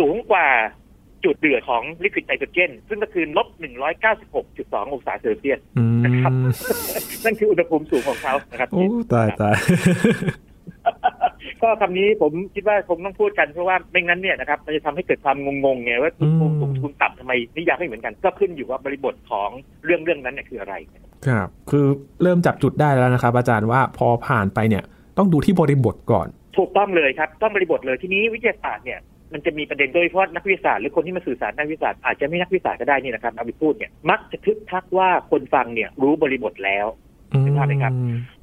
[0.00, 0.46] สูงกว่า
[1.24, 3.48] จุดเดือดของลิควิดไนโตรเจนซึ่งก็คือลบ
[4.20, 6.32] 196.2 องศาเซลเซียสอืมนะครับ
[7.24, 9.54] นั่นคืออุณหภูมิสูงของเขานะครับโอ้ตายตาย
[11.62, 19.50] ก็คำนี้ผมคิดว่าคงต้องพูดกันเพราะว่าไม่งั้นเนี่ยนะครับมันจะทำให้เกิดความงงๆไงว่าอุณหภูมิสูงอุณหภูมิต่ำทำไมนิยามไม่เหมือนกัน ก็ขึ้นอยู่ว่าบริบทของ
[19.84, 20.74] เรื่องเรื่องนั้นเนี่ยคืออะไร
[21.26, 21.86] ครับ คือ
[22.22, 24.82] เริ่มจับจุดได้แล้วนะครับ อาจารย์ว่าพอผ่านไปเนี่ย
[25.18, 29.00] ต้องดูที่บริบทก่อน ถูกต้องเลยครับ ต้องบริบทเลยทีนี้วิทยาศาสตร์เนี่ย
[29.32, 37.92] มันจะมีประเด็นโดยเฉพาะนักวิทยาศาสตร์หรือคนที่มาสื่อสารนักวิทยาศาสตร์อาจจะไม่นักวิทยาศาสตร์ก็ได้นี่นะครับเอาไปพูดเนี่ยมักจะทึกทักว่าคนฟังเนี่ยรู้บริบทแล้วอืม เห็นภาพไหมครับ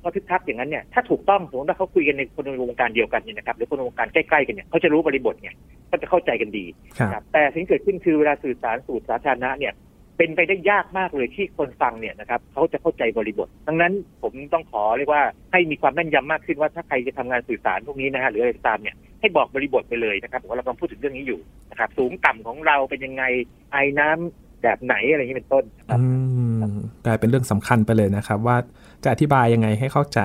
[0.02, 5.56] พอทึกทักอย่างนั้นเนี่ยถ้าถูกต้องสมมติว่าเขาคุยกันในคนในวงการเดียวกันเนี่ยนะครับหรือคนในวงการใกล้ๆกันเนี่ยเขาจะรู้บริบทเนี่ย
[5.92, 6.66] ก็จะเข้าใจกันดี
[7.00, 9.74] ครับครับแต่สิ่งที่เกิดขึ้นคือเวลาสื่อสารสู่สาธารณะเนี่ย
[10.18, 23.24] เป็นไปได้ยากมากเลยที่คนฟังเนี่ยนะครับเขาจะเข้าใจบริบท ดังนั้นผมต้องขอเรียกว่าให้มีความแม่นยำมากขึ้นว่าถ้าใครจะทำงานสื่อสารพวกนี้นะฮะหรืออะไรก็ตามเนี่ยให้บอกบริบทไปเลยนะครับว่าเรากำลังพูดถึงเรื่องนี้อยู่นะครับสูงต่ำของเราเป็นยังไง
[23.72, 26.08] ไอ้น้ำแบบไหนอะไรอย่างนี้เป็นต้นนะครับอื
[26.76, 28.58] มกลายเป็นเรื่องสำคัญไปเลยนะครับ ว่า
[29.04, 30.20] จะอธิบายยังไงให้เข้าใจ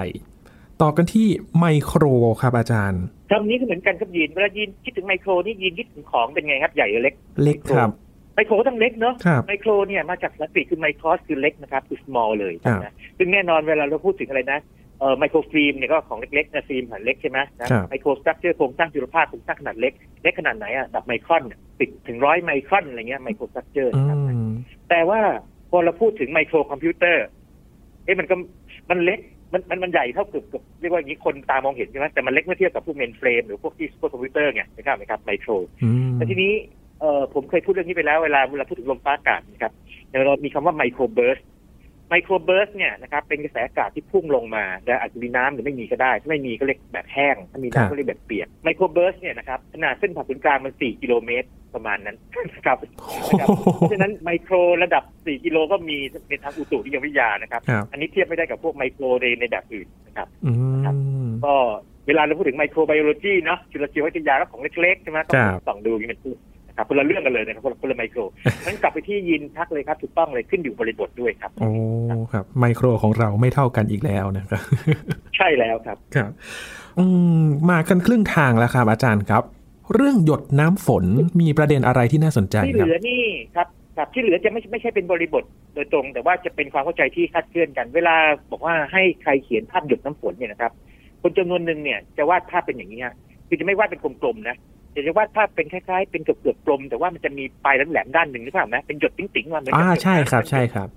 [0.82, 1.26] ต่อกันที่
[1.58, 2.04] ไมโคร
[2.42, 7.90] ครับอาจารย์คำนี้ก็เหมือนกันครับยีนเวลายีนคิดถึงไมโครนี่ยีนคิดถึงของเป็นไงครับใหญ่หรือเล็กเล็กครับ
[8.34, 14.58] ไมโครก็ต้องเล็กเนาะครับไมโครเนี่ยมาจากสันสกฤตคือไมโครสคือเล็กนะครับคือ small เลยครับนะซึ่งแน่นอนเวลาเราพูดถึงอะไรนะ
[15.00, 24.50] เอ่อไมโครฟิล์มเนี่ยก็ของเล็กๆนะฟิล์มขนาดเล็กใช่ไหมนะครับ microstructure โครงสร้างจุลภาคโครงสร้างขนาดเล็กเล็กขนาดไหนอะแบบไมครอนเนี่ยสิบถึงร้อยไมครอนอะไรเงี้ย microstructure อืมนะครับ
[24.90, 25.20] แต่ว่า
[25.70, 27.24] พอเราพูดถึงไมโครคอมพิวเตอร์
[28.04, 28.34] เอ๊ะมันก็
[28.90, 29.20] มันเล็ก
[29.52, 35.50] มันมันมันใหญ่เท่ากับกับเรียกว่าอย่างนี้คนตามองเห็นใช่ไหมแต่มันเล็กเมื่อเทียบกับพวก mainframe หรือพวกที่ซูเปอร์คอมพิวเตอร์ไงนะครับไหมครับไมโคร
[35.82, 36.52] อืมแต่ทีนี้
[37.00, 39.72] เอ่อผมเคยพูดเรื่องนี้ไปแล้วเวลาเวลาพูดถึงลมฟ้าอากาศนะครับ
[40.26, 52.16] เรามีคำว่า microburst microburst เนี่ยนะครับเป็นกระแสอากาศที่พุ่งลงมาแต่อาจจะมีน้ำหรือไม่มีก็ได้ ถ้าไม่มีก็เรียกแบบแห้ง ถ้ามีครับน้ำก็เรียกแบบเปียก microburst เนี่ยนะครับขนาดเส้นผ่าศูนย์กลางมัน 4 กิโลเมตรประมาณนั้น
[52.54, 52.76] นะครับ
[53.28, 55.96] นะครับเพราะฉะนั้นไมโครระดับ 4 กิโลก็มี
[56.28, 60.52] ในทางอุตุนิยมวิทยานะครับครับอันนี้เทียบไม่ได้กับพวกไมโครในในแบบอื่นนะครับอื
[61.26, 61.54] มก็
[62.06, 68.20] เวลาเราพูดถึง microbiology เนาะจุลชีววิทยาก็ของเล็กๆใช่ไหมต้องครับส่องดูอย่างนี้เป็นต้นนะ ครับคนละเรื่องกันเลยนะครับคนละคนละไมโคร
[68.66, 71.70] นั้นกลับไปที่ยินทักเลยครับถูกต้องเลยขึ้นอยู่บริบทด้วยครับโอ้
[72.32, 74.62] ครับไมโครของเราไม่เท่ากันอีกแล้วนะครับ
[75.36, 76.30] ใช่แล้วครับครับ
[76.98, 77.04] อื
[77.40, 79.42] มมากันครึ่งทางแล้วครับอาจารย์ครับ
[79.94, 81.04] เรื่องหยดน้ำฝน
[81.40, 83.22] มีประเด็นอะไรที่น่าสนใจที่คเหรับลือนี่
[83.54, 88.16] ครับครับที่เหลือจะไม่ไม่ใช่เป็นบริบทโดยตรง แต่ว่าจะเป็นความเข้าใจที่คลาดเคลื่อนกัน เวลา
[88.50, 90.72] บอกว่าให้ใครเขียนภาพหยดน้ำฝนเนี่ยนะครับ
[91.22, 93.14] คนจำนวนหนึ่งเนี่ยจะวาดภาพเป็นอย่างนี้ฮะ
[93.48, 94.56] คือจะไม่วาดเป็นกลมๆนะ
[94.94, 100.88] แต่จะวาดภาพเป็นคล้ายๆเป็นเกือบๆกลม แต่ว่ามันจะมีปลายแหลมๆด้านหนึ่งนึกภาพไหมเป็นหยดติ๋งๆมาเหมือนกัอ่าหยดใช่ครับน้ำใช่ครับ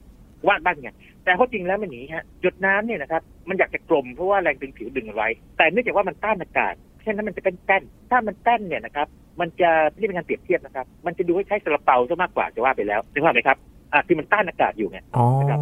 [0.47, 0.89] วาดบ้างไง
[1.23, 9.07] แต่ข้อจริงแล้วมันอย่างนี้ฮะหยดน้ำเนี่ยนะครับมันอยากจะกลมเพราะว่าแรงดึงผิวดึงเอาไว้ แต่เนื่องจากว่ามันต้านอากาศเพราะฉะนั้นมันจะเป็นแป้นถ้ามันแป้นเนี่ยนะครับ
[9.39, 13.57] มันจะนี่เป็นการเปรียบเทียบนะครับ มันจะดูคล้ายๆซาลาเปาซะมากกว่าจะว่าไปแล้วนึกภาพไหมครับ
[13.93, 15.59] อะคือมันต้านอากาศอยู่ไงอ๋อนะครับ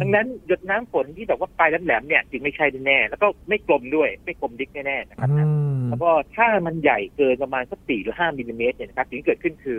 [0.00, 9.78] ดังนั้นหยดน้ำฝนที่แบบว่าปลายแหลมๆเนี่ยจึงไม่ใช่แน่ๆแล้วก็ไม่กลมด้วยไม่กลมดิกแน่ๆนะครับอืมแล้วก็ถ้ามันใหญ่เกินประมาณสักสี่หรือห้ามิลลิเมตรเนี่ยนะครับสิ่งที่เกิดขึ้นคือ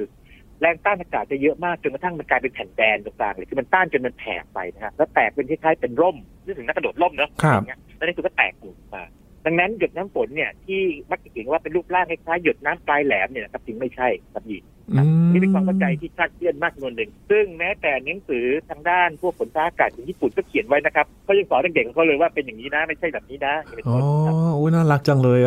[0.62, 9.04] แรงต้านอากาศจะเยอะมากจนกระทั่งมันกลายเป็นแผ่นแบนตรงกลางเลยคือมันต้านจนมันแผ่ไปนะครับแล้วแตกเป็นคล้ายๆเป็นร่มนึกถึงนักกระโดดร่มเนอะครับอย่างเงี้ยแล้วในสุดก็แตกออกมา
[9.46, 14.58] ดังนั้นหยดน้ำฝนเนี่ยที่มักจะเขียนว่าเป็นรูปร่างคล้ายๆหยดน้ำปลายแหลมเนี่ยนะครับจริงไม่ใช่ครับยี
[14.94, 25.40] อืมนี่เป็นความเข้าใจที่คลาดเคลื่อนมากจำนวนหนึ่ง ซึ่งแม้แต่หนังสือทางด้านพวกฝนฟ้าอากาศของญี่ปุ่นก็เขียนไว้นะครับเขายังสอนเด็กๆของเขาเลยว่าเป็นอย่างนี้นะไม่ใช่แบบนี้นะอย่างนี้เป็นอ๋อต้นครับโอ้ยน่ารักจังเลย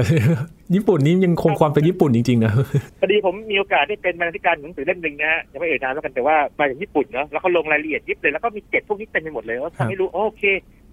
[0.74, 2.52] ญี่ปุ่นนี่ยังคงความเป็นญี่ปุ่นจริงๆนะ
[3.00, 10.44] พอดีผมมีโอกาสได้เป็นบรรณาธิการหนังสือเล่มหนึ่งนะฮะยังไม่เอ่ยนามแล้วกันแต่ว่ามาจากญี่ปุ่นเนาะแล้วเขาลงรายละเอียดยิบเลยแล้วก็มีเจ็ดพวกนี้เต็มไปหมดเลยว่าครับทำให้รู้โอเค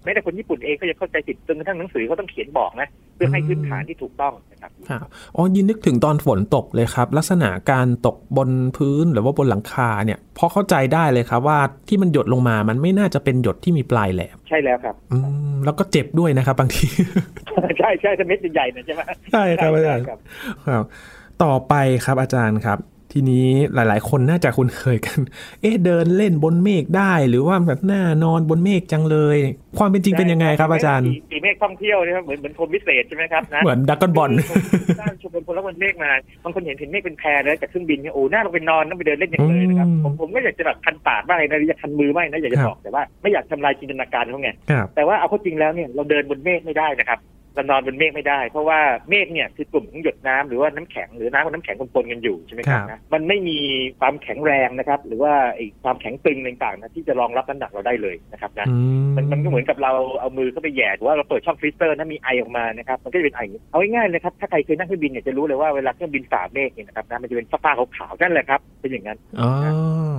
[0.04, 11.58] แม้แต่คนญี่ปุ่นเองก็ยังเข้าใจผิดจนกระทั่งหนังสือเขาต้องเขียนบอกนะเพื่อให้พื้นฐานที่ถูกต้องนะครับครับอ๋อยินนึกถึงตอนฝนตกเลยครับ ลักษณะการตกบนพื้นหรือว่าบนหลังคาเนี่ยพอเข้าใจได้เลยครับว่า
[11.88, 15.16] ที่มันหยดลงมามันไม่น่าจะเป็นหยดที่มีปลายแหลมใช่แล้วครับอื
[15.52, 16.86] มแล้วก็เจ็บด้วยนะครับบางที
[17.78, 19.00] ใช่ใช่ถ้าเม็ดใหญ่ๆนะใช่ไหม
[19.32, 20.18] ใช่ครับอาจารย์ครับ
[20.68, 20.84] ครับ
[21.44, 22.78] ต่อไปครับอาจารย์ครับ
[23.12, 25.18] ทีนี้หลายๆ คนน่าจะคุ้นเคยกัน
[25.62, 29.36] เอ๊ะเดินเล่นบนเมฆได้ หรือว่าแบบหน้านอนบนเมฆจังเลย
[29.78, 34.30] ความเป็นจริงเป็นยังไงครับอาจารย์สีเมฆท่องเที่ยวนะครับเหมือนเหมือนพรหมวิเศษใช่ไหมครับนะเหมือนดักกอนบอล
[35.00, 36.10] สร้างชมรมพลวันเมฆมา
[36.44, 47.18] บางคนเห็นเห็นเมฆเป็นแพรเลยจากเครื่องบินเนี่ยโอ้หน้าเราไปนอนต้องไปเดินเล่นอย่างเลยนะครับอืมผมผมก็อยากจะแบบคันปากบ้างนะอยากคันมือบ้างนะอยากจะครับบอกแต่ว่าไม่อยากทำลายจินตนาการเขาไงครับแต่ว่าเอาเข้าจริงแล้วเนี่ยเราเดินบนเมฆไม่ได้นะครับ
[47.54, 53.58] เรานอนบนเมฆไม่ได้ เพราะว่าเมฆเนี่ยคือกลุ่มของหยดน้ำหรือว่าน้ำแข็งหรือน้ำกับน้ำแข็งปนๆกันอยู่ใช่ไหมครับครับนะมันไม่มี
[54.00, 58.76] ความแข็งแรงนะครับ หรือว่าไอ้ความแข็งตึงต่างๆนะที่จะรองรับน้ำหนักเราได้เลยนะครับนะอื
[59.16, 69.50] มันมันก็เหมือนกับเราเอามือเข้าไปแหย่หรือว่าเราเปิดช่อง freezer นะมีไอออกมานะครับมันก็จะเป็นไออย่างนี้เอาง่ายๆเลยครับถ้าใครเคยนั่งเครื่องบินเนี่ยจะรู้เลยว่าเวลาเครื่องบินฝ่าเมฆเนี่ยนะครับนะมันจะเป็นฟ้าๆขาวๆนั่นแหละครับเป็นอย่างนั้นอ๋อ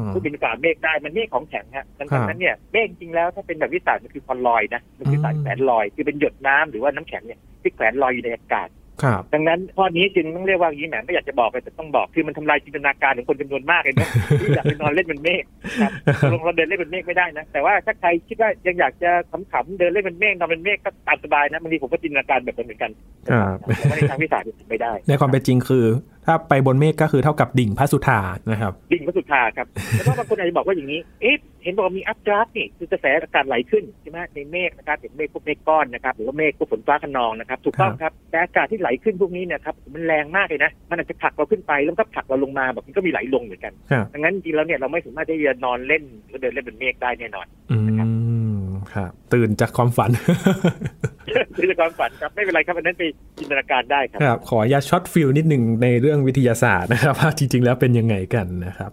[0.07, 8.69] เครื่องบินฝ่าเมฆได้มันเมฆของแข็งฮะดังครับนั้นเนี่ยเมฆจริงแล้วถ้าเป็นแบบวิสัยมันคือแขวนลอยนะมันคือสารแขวนลอยคือเป็นหยดน้ำหรือว่าน้ำแข็งเนี่ยที่แขวนลอยอยู่ในอากาศ
[9.03, 14.09] ครับดังนั้นข้อนี้จึงต้องเรียกว่าอย่างนี้แหมไม่อยากจะบอกเลยแต่ต้องบอกคือมันทำลายจินตนาการของคนจำนวนมากเลยนะ
[14.41, 15.43] ที่อยากไปนอนเล่นบนเมฆ
[15.81, 15.91] ครับ
[16.33, 19.11] ลงเราเดินเล่นบนเมฆไม่ได้นะแต่ว่าถ้าใครคิดว่ายังอยากจะ
[19.51, 22.91] ขำๆเดินเล่นบนเมฆนอนบนเมฆก็ตามสบายนะบางทีผมก็จินตนาการแบบนั้นเหมือนกัน
[23.29, 25.85] ครับแต่ว่าในทางวิสัยมันไม่ได้ ในความเป็นจริงคือ
[26.25, 28.19] ถ้าไปบนเมฆก็คือเท่ากับดิ่งพระสุธา
[28.51, 48.57] นะครับ ดิ่งพระสุธาครับแล้วก็บางคนอาจจะบอกว่าอย่างนี้เอ๊ะ เห็นบอกว่ามี updraft นี่คือกระแสอากาศไหลขึ้นใช่ไหมในเมฆนะครับเห็นเมฆพวกเมฆก้อนนะครับหรือว่าเมฆพวกฝนฟ้าคะนองนะครับถูกต้องครับแต่อากาศที่ไหลขึ้นพวกนี้เนี่ยครับมันแรงมากเลยนะมันอาจจะผลักเราขึ้นไปแล้วก็ผลักเราลงมาแบบมันก็มีไหลลงเหมือนกันครับดังนั้นจริงๆแล้วเนี่ยเราไม่สามารถที่จะนอนเล่นหรือเดินเล่นบนเมฆได้แน่นอนอืม
[48.93, 50.09] ครับตื่นจากความฝัน
[51.55, 53.03] คือความฝันครับไม่เป็นไรครับอันนั้นไป
[53.37, 58.91] จินตนาการได้ครับครับขออนุญาตช็อตฟีลนิดหนึ่งในเรื่องวิทยาศาสตร์นะครับว่าจริง ๆ แล้วเป็นยังไงกันนะครับ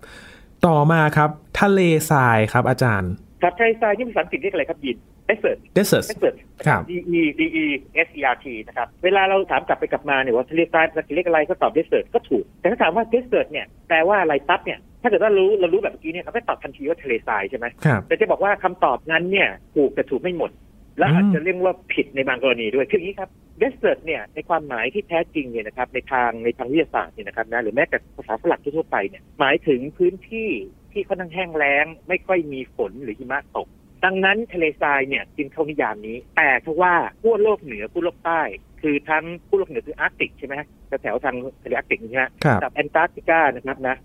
[0.66, 4.96] ต่อมาครับทะเลทรายครับอาจารย์ ครับทะเลทรายที่ภาษาอังกฤษเรียกอะไรครับยิน
[5.28, 7.64] desert desert desert ครับ D E D E
[8.06, 20.50] S E R T นะครับ เวลาเราถามกลับไปกลับมาเนี่ยว่าทะเลทรายภาษาอังกฤษเรียกอะไรก็ตอบ desert ก็ถูก แต่ถ้าถามว่า desert เนี่ยแปลว่าอะไรปั๊บเนี่ยถ้าเกิดว่ารู้เรารู้แบบเมื่อกี้เนี่ยเราก็ตอบทันทีว่าทะเลทรายใช่ไหมครับแต่จะบอกว่าคำตอบนั้นเนี่ยถูกแต่ถูกไม่หมด
[20.98, 23.30] และอืมอาจจะเรียกว่าผิดในบางกรณีด้วยคืออย่างนี้ครับ
[23.60, 30.50] desert เนี่ยในความหมายที่แท้จริงเนี่ยนะครับในทางในทางวิทยาศาสตร์เนี่ยนะครับนะหรือแม้แต่ภาษาฝรั่งทั่วๆไปเนี่ยหมายถึงพื้นที่
[30.92, 33.66] ที่ค่อนข้างแห้งแล้ง ไม่ค่อยมีฝนหรือหิมะตก
[34.04, 38.42] ดังนั้นทะเลทรายเนี่ยจึงเข้านิยามนี้ แต่ถ้าว่าขั้วโลกเหนือขั้วโลกใต้
[38.82, 40.68] คือทั้งขั้วโลกเหนือคืออาร์กติกใช่ไหมฮะ
[41.02, 43.96] แถวๆทางทะเลอาร์กติกใช่ไหมครับกับแอนตาร์กติกานะครับนะ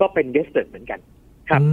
[0.00, 1.00] ก็เป็น desert เหมือนกัน
[1.48, 1.66] ครับอื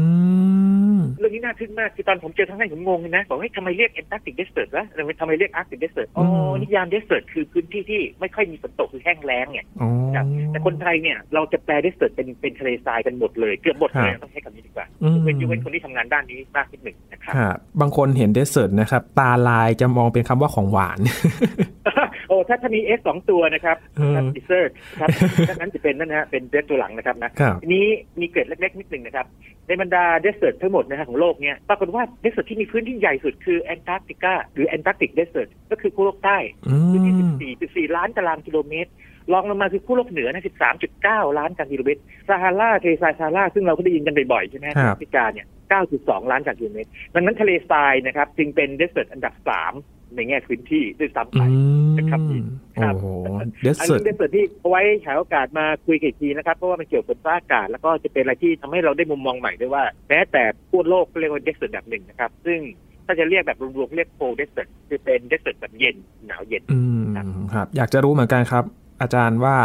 [0.75, 0.78] ม
[1.17, 4.85] เรื่องนี้น่าทึ่งมากคือตอนผมเจอครั้งแรกผมงงเลยนะ บอกว่าเฮ้ยทำไมเรียกแอนตาร์กติกเดสเ e ร์ตวะ
[5.19, 20.99] ทำไมเรียกอาร์กติกเดสเ e ร์ตอ๋อมนิยามเดสเ e ร์ตคือพื้นที่ที่ไม่ค่อยมีฝนตกคือแห้งแล้งเนี่ยอ๋อครับแต่คนไทยเนี่ยเราจะแปลเดสเ e ร์ตเป็นเป็นทะเลทรายกันหมดเลย เกือบหมดเลยครับต้องใช้คำนี้ดีกว่าอืมเป็นยกเว้นคนที่ทำงานด้านนี้มากนิดหนึ่งนะครับครับบางคนเห็นเดสเ e ร์ตนะครับ ตาลายจะมองเป็นคำว่าของหวาน
[22.27, 25.09] โอ้ถ้าถ้ามี S สองตัวนะครับเออ dessertครับ
[25.49, 27.85] ดังนั้นจะเป็นนั่นนะฮะเป็น dessert ตัวหลังนะครับนะครับทีนี้
[28.19, 29.25] มีเกร็ดเล็กๆนิดหนึ่งนะครับ
[29.69, 37.21] ในบรรดาเดสเ e ร์ตทั้งหมดนะฮะของโลกเนี่ยปรากฏว่าเดสเ e ร์ตที่มีพื้นที่ใหญ่สุดคือแอนตาร์กติกาหรือแอนตาร์กติกเดสเ e ร์ตก็คือขั้วโลกใต้อืพื้นที่ม
[37.85, 38.91] 14 14ล้านตารางกิโลเมตร
[39.33, 40.43] รองลงมาคือขั้วโลกเหนือนะ
[40.89, 45.45] 13.9 ล้านตารางกิโลเมตรซาฮาราทะเลทรายซาฮาราซึ่งเราก็ได้ยินกันบ่อยๆใช่ไหมฮะครับแอฟริกาเนี่ย
[45.87, 51.59] 9.2 ล้านตารางกิโลเมตรดังนั้นทะเลทรายนะครับจึงเป็นเดสเ e ร์ตอันดับ 3 ในแง่พื้นที่ด้วยซ้ำไปอื
[51.91, 52.19] มนะครับ
[52.77, 53.07] ครับโอ้โห
[53.63, 62.59] เดสอันเ e อนี้ร์เป็นส่วนที่เอาไว้หาโอกาสมาคุยกันอีกทีนะครับ เพราะว่ามันเกี่ยวกับฝนฟ้าอากาศ แล้วก็จะเป็นอะไรที่ทำให้เราได้มุมมองใหม่ด้วยว่าแม้แต่ทั่วโลกก็เรียกว่าเดสเ e อร์แบบหนึ่งนะครับ ซึ่ง
[63.05, 65.95] ถ้าจะเรียกแบบรวมๆเรียกโ l เดสเ e อร์คือเป็นเดสเ e อร์แบบเย็น
[66.27, 67.01] หนาวเย็นอืม
[67.53, 68.63] ครับ อยากจะรู้เหมือนกันครับ
[69.01, 69.57] อาจารย์ว่า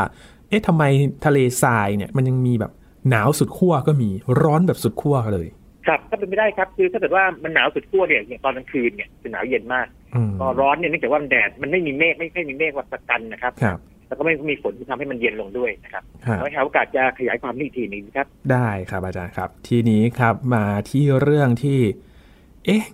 [0.48, 0.84] เอ๊ะทำไม
[1.26, 2.72] ทะเลทรายเนี่ยมันยังมีแบบ
[3.10, 4.10] หนาวสุดขั้วก็มี
[4.42, 5.48] ร้อนแบบสุดขั้วเลย
[5.86, 10.03] ครับถ้าเป็นไม่ได้ครับ คือถ้าเกิดว่ามันหนาวสุดขั้วเนี่ยอย่างตอนกลางคืนเนี่ยจะหนาวเย็นมากอืม
[10.40, 21.78] ก็ร้อนเนี่ยเนื่องจากว่ามันแดดมันไม่มีเมฆไม่ไม่มีเมฆวัดประกันนะครับครับแล้วก็ไม่มีฝนที่ทำให้มันเย็นลงด้วยนะครับครับเอาไว้หาโอกาสจะขยายความนี่อีกทีหนึงนะครับ ได้ครับอาจารย์ครับ ทีนี้ครับมาที่เรื่องที่
[22.64, 22.84] เอ๊ะ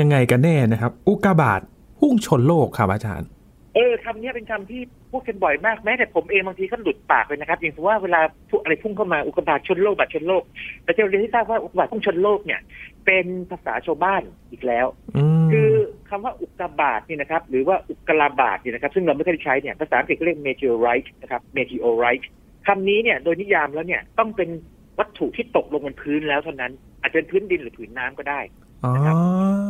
[0.00, 1.60] ยังไงกันแน่นะครับ อุกกาบาต
[1.98, 3.28] พุ่งชนโลกครับอาจารย์
[3.74, 4.82] เออคำนี้เป็นคำที่
[5.14, 10.42] พูดกันบ่อยมากแม้แต่ผมเองบางทีก็หลุดปากเลยนะครับอย่างสมมติว่าเวลาพูดอะไรพุ่งเข้ามาอุกกาบาตชนโลกบาตชนโลก
[10.84, 12.60] แต่จะเรียนให้ทราบว่าอุกกาบาตพุ่งชนโลกเนี่ย
[13.06, 15.70] เป็นภาษาชาวบ้านอีกแล้วอืมคือ
[16.08, 22.26] คำว่าอุกกาบาตเนี่ยนะครับ หรือว่าอุกกาลาบาตเนี่ยนะครับ ซึ่งเราไม่เคยใช้เนี่ยภาษาอังกฤษเขาเรียก meteorite นะครับ meteorite
[22.66, 24.48] คำนี้เนี่ยโดยนิยามแล้วเนี่ยต้องเป็น
[24.98, 28.40] วัตถุที่ตกลงบนพื้นแล้วเท่านั้น อาจจะเป็นพื้นดินหรือผืนน้ำก็ได้
[28.84, 28.92] อ๋อ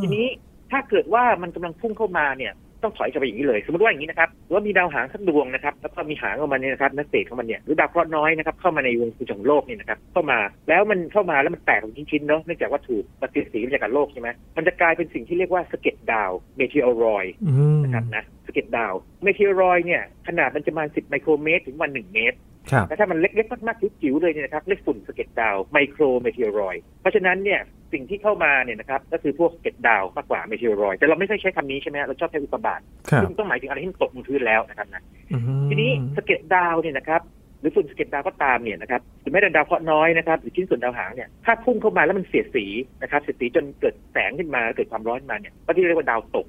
[0.03, 0.27] ทีนี้
[0.71, 2.53] ถ้าเกิดว่ามันกำลังพุ่งเข้ามาเนี่ย
[2.85, 18.92] ต้องถอยกลับไปอย่างนี้เลย สมมติว่าอย่างนี้นะครับว่ามีดาวหางสักดวงนะครับ แล้วก็มีหางออกมาเนี่ยนะครับนักเตะเข้ามาเนี่ยหรือดาวเคราะห์น้อยนะครับเข้ามาในวงโคจรของโลกเนี่ยนะครับเข้ามาแล้วมันเข้ามาแล้วมันแตกเป็นชิ้นๆเนาะเนื่องจากว่าถูกปฏิสีมาจากโลกใช่ไหมมันจะกลายเป็นสิ่งที่เรียกว่าสะเก็ดดาว meteoroidอืมนะครับนะสะเก็ดดาว
[19.23, 22.38] meteoroid เนี่ยขนาดมันจะประมาณ10ไมโครเมตรถึงวัน1เมตร
[22.73, 27.61] ครับแต่ถ้ามันเล็กๆมากๆจิ๋วๆเลยเนี่ยนะครับเรียกฝุ่นสะเก็ดดาว micrometeoroid เพราะฉะนั้นเนี่ย
[27.95, 32.81] สิ่งที่เข้ามาเนี่ยนะครับก็คือพวกสะเก็ดดาวมากกว่า meteoroid แต่เราไม่ค่อยใช้คำนี้ใช่ไหมฮะเราชอบใช้อุกกาบาต
[33.11, 35.03] ครับซึ่งต้องหมายถึงอะไรที่มันตกบนพื้นแล้วนะครับนะ
[35.33, 37.23] อืมทีนี้สะเก็ดดาวเนี่ยนะครับ
[37.61, 42.65] หรือฝุ่นสะเก็ดดาวก็ตามเนี่ยนะครับหรือแม้แต่ดาวเคราะห์น้อยนะครับหรือชิ้นส่วนดาวหางเนี่ยถ้าพุ่งเข้ามาแล้วมันเสียดสี
[43.03, 46.47] นะครับเสียดสีจนเกิดแสงขึ้นมาเกิดความร้อนขึ้นมาเนี่ยก็ที่เรียกว่าดาวตก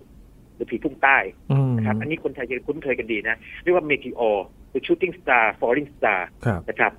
[0.55, 1.17] หรือผีพุ่งใต้
[1.51, 4.21] อืมนะครับอันนี้คนไทยจะคุ้นเคยกันดีนะเรียกว่าเมทิโอ
[4.69, 6.93] หรือ shooting star falling star ครับนะครับ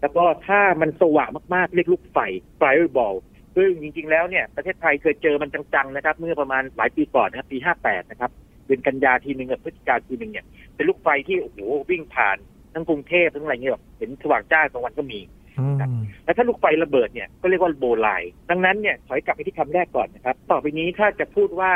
[0.00, 2.18] แล้วก็ถ้ามันสว่างมากๆ เรียกลูกไฟ
[2.60, 3.16] fireball
[3.56, 8.30] ซึ่งจริงๆแล้วเนี่ยประเทศไทยเคยเจอมันจังๆนะครับ เมื่อประมาณหลายปีก่อนนะครับปี 58 นะครับ
[8.66, 11.58] เดือนกันยาทีหนึ่งกับพฤศจิกาทีหนึ่งเนี่ยเป็นลูกไฟที่โอ้โห
[11.90, 12.36] วิ่งผ่าน
[12.74, 15.20] ทั้งกรุงเทพทั้งอะไรเงี้ยแบบเห็นสว่างจ้ากลางวันก็มี
[15.58, 15.76] อืม
[16.24, 21.72] แล้วถ้าลูกไฟระเบิดเนี่ยก็เรียกว่า bolide ดังนั้นเนี่ยถอยกลับไปที่คำแรกก่อนนะครับ ต่อไปนี้ถ้าจะพูดว่า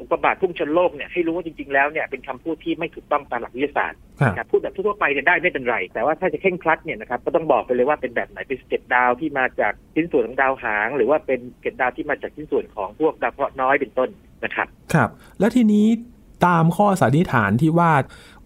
[0.00, 14.08] อุกกาบาตพุ่งชนโลกเนี่ยให้รู้ว่าจริง ๆ แล้วเนี่ยเป็นคำพูดที่ไม่ถูกต้องตามหลักวิทยาศาสตร์ครับนะครับพูดแบบทั่วๆไปเนี่ยได้ไม่เป็นไร แต่ว่าถ้าจะเคร่งครัดเนี่ยนะครับก็ต้องบอกไปเลยว่าเป็นแบบไหนเป็นสะเก็ดดาวที่มาจากชิ้นส่วนของดาวหาง หรือว่าเป็นสะเก็ดดาวที่มาจากชิ้นส่วนของพวกดาวเคราะห์น้อยเป็นต้น
[14.44, 15.86] นะครับ ครับ แล้วทีนี้
[16.46, 17.92] ตามข้อสันนิษฐานที่ว่า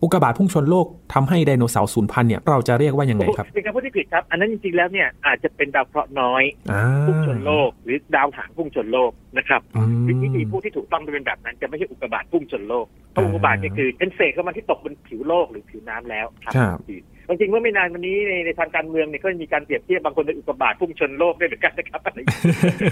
[0.02, 16.78] อุกกาบาตพุ่งชนโลกทำให้ไดโนเสาร์สูญพันธุ์เนี่ยเราจะเรียกว่ายังไงครับเป็นคำพูดที่ผิดครับ อันนั้นจริงๆแล้วเนี่ยอาจจะเป็นดาวเคราะห์น้อยอ่าพุ่งชนโลก หรือดาวหางพุ่งชนโลกนะครับอืมวิธีพูดที่ถูกต้องจะเป็นแบบนั้น จะไม่ใช่อุกกาบาตพุ่งชนโลกเพราะอุกกาบาตเนี่ยคือเป็นเศษของมันที่ตกบนผิวโลกหรือผิวน้ำแล้วครับครับ
[17.28, 22.28] จริงๆเมื่อไม่นานมานี้ในในทางการเมืองเนี่ยก็มีการเปรียบเทียบบางคนเป็นอุกกาบาตพุ่งชนโลกด้วยเหมือนกันนะครับอะไรอย่าง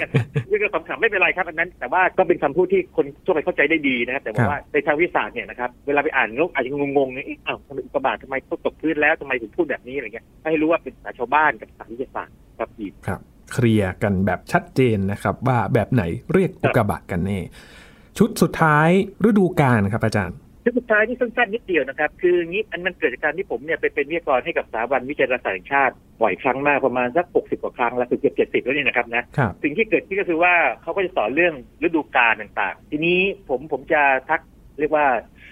[0.01, 0.11] เงี้ย
[0.49, 13.21] เรื่องคำถามไม่เป็นไรครับอันนั้น แต่ว่าก็เป็นคำพูดที่คนทั่วไปเข้าใจได้ดีนะครับแต่ว่าในทางวิทยาศาสตร์เนี่ยนะครับเวลาไปอ่านงกอาจจะงงๆเนี่ยเอ๊ะอ้าวทำไมอุกกาบาตทำไมตกตกพื้นแล้วทำไมถึงพูดแบบนี้อะไรเงี้ยให้รู้ว่าเป็นภาษาชาวบ้านกับภาษาวิทยาศาสตร์ครับอีกครับ
[13.53, 17.39] เคลียร์กันแบบชัดเจนนะครับ ว่าแบบไหนเรียกอุกกาบาตกันแน่
[18.19, 18.89] ชุดสุดท้าย
[19.29, 34.41] ฤดูกาลครับอาจารย์ ชุดสุดท้ายที่สั้นๆนิดเดียวนะครับ คืองี้อันมันเกิดจากการที่ผมเนี่ยไปเป็นวิทยากรให้กับสถาบันวิจัยดาราศาสตร์แห่งชาติบ่อยครั้งมากประมาณสัก 60 กว่าครั้งแล้วคือเกือบเจ็ดสิบแล้วเนี่ยนะครับนะครับสิ่งที่เกิดขึ้นก็คือว่าเขาก็จะสอนเรื่องฤดูกาลต่างๆ ทีนี้ผมผมจะทัก
[34.81, 35.07] เรียกว่า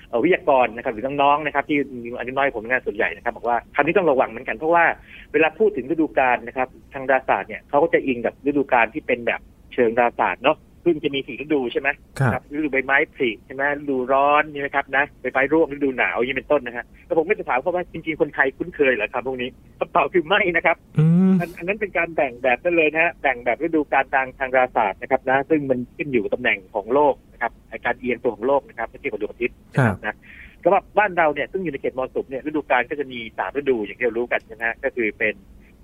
[0.08, 4.84] เอ่อวิทยากรนะครับหรือน้องๆนะครับ ที่มีอายุน้อยผมงานส่วนใหญ่นะครับบอกว่าคำนี้ต้องระวังเหมือนกันเพราะว่า
[5.32, 9.40] เวลาพูดถึงฤดูกาลนะครับทางดาราศาสตร์เนี่ยเขาก็จะอิงกับฤดูกาลที่เป็นแบบ
[9.74, 11.88] เชิงดาราศาสตร์เนาะ ซึ่งจะมีสี่ฤดูใช่ไหม
[12.32, 30.16] ครับฤดูใบไม้ผลิใช่ไหมฤดูร้อนนี่นะครับนะใบไม้ร่วงฤดูหนาวอย่างนี้เป็นต้นนะฮะแต่ผมไม่จะถามเขาว่าจริงๆคนไทยคุ้นเคยเหรอครับพวกนี้คำตอบคือไม่นะครับอืมอันอันนั้นเป็นการแบ่งแบบนั่นเลยนะฮะแบ่งแบบฤดูการทางทางดาราศาสตร์นะครับนะซึ่งมันขึ้นอยู่กับตำแหน่งของโลกนะครับไอ้การเอียงตัวของโลกนะครับไม่ใช่ของดวงอาทิตย์นะครับนะ
[30.64, 35.34] สำหรับบ้านเราเนี่ยซึ่งอยู่ในเขตมรสุมเนี่ยฤดูกาลก็จะมีสามฤดูอย่างที่เรารู้กันนะฮะก็คือเป็น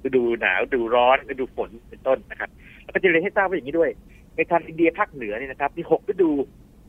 [0.06, 2.50] ฤดูหนาวฤดูร้อนฤดูฝนเป็นต้นนะครับ
[2.82, 3.90] แล้วก็จะเรียนให้ทราบว่าอย่างนี้ด้วย
[4.40, 6.32] ในทางอินเดียภาคเหนือเนี่ยนะครับมีหกฤดู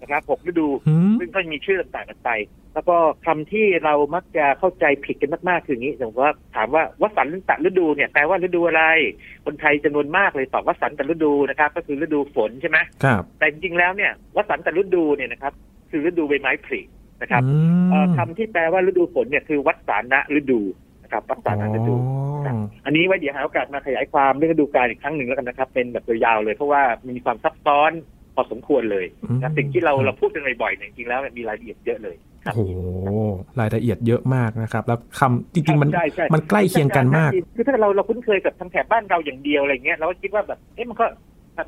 [0.02, 2.30] นะครับหกฤดูอืมซึ่งก็มีชื่อต่างๆกันไป
[2.74, 8.84] แล้วก็คำที่เรามักจะเข้าใจผิดกันมากๆคืออย่างนี้อย่างว่าถามว่าวสันตฤดูเนี่ยแปลว่าฤดูอะไร
[9.46, 15.54] คนไทยจำนวนมากเลยตอบวสันตฤดูนะครับ ก็คือฤดูฝนใช่ไหมครับแต่จริงๆแล้วเนี่ยวสันตฤดูเนี่ยนะครับ
[15.90, 16.82] คือฤดูใบไม้ผลิ
[17.22, 20.62] นะครับอืมเอ่อคำที่แปลว่าฤดูฝนเนี่ยคือวัสานะฤดู
[21.04, 21.96] นะครับวัสานะฤดู
[22.48, 27.92] อ๋ออันนี้ไว้เดี๋ยวหาโอกาสมาขยายความเรื่องฤดูกาลอีกครั้งหนึ่งแล้วกันนะครับ เป็นแบบยาวๆเลย เพราะว่ามันมีความซับซ้อน
[28.36, 32.74] พอสมควรเลยอืมนะสิ่งที่เราเราพูดกันบ่อยๆเนี่ยจริงๆแล้วเนี่ยมีรายละเอียดเยอะเลยครับโอ้โห
[33.60, 41.06] รายละเอียดเยอะมากนะครับ แล้วคำจริงๆมันใช่ใช่มันใกล้เคียงกันมาก คือถ้าเราเราคุ้นเคยกับทางแถบบ้านเราอย่างเดียวอะไรเงี้ยเราก็คิดว่าแบบเอ๊ะมันก็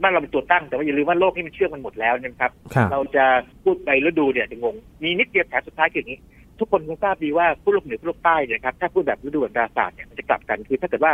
[0.02, 3.26] บ้านเราเป็นตัวตั้งแต่ว่าอย่าลืมว่าโลกนี่มันเชื่อมกันหมดแล้วนะครับครับ เราจะ
[3.64, 6.20] พูดไปฤดูเนี่ยจะงงมีนิดเดียวแถมสุดท้ายคืออย่างนี้
[6.60, 11.14] ทุกคนคงทราบดีว่าผู้โลกเหนือผู้โลกใต้เนี่ยนะครับถ้าพูดแบบฤดูดาราศาสตร์เนี่ยมันจะกลับกันคือถ้าเกิดว่า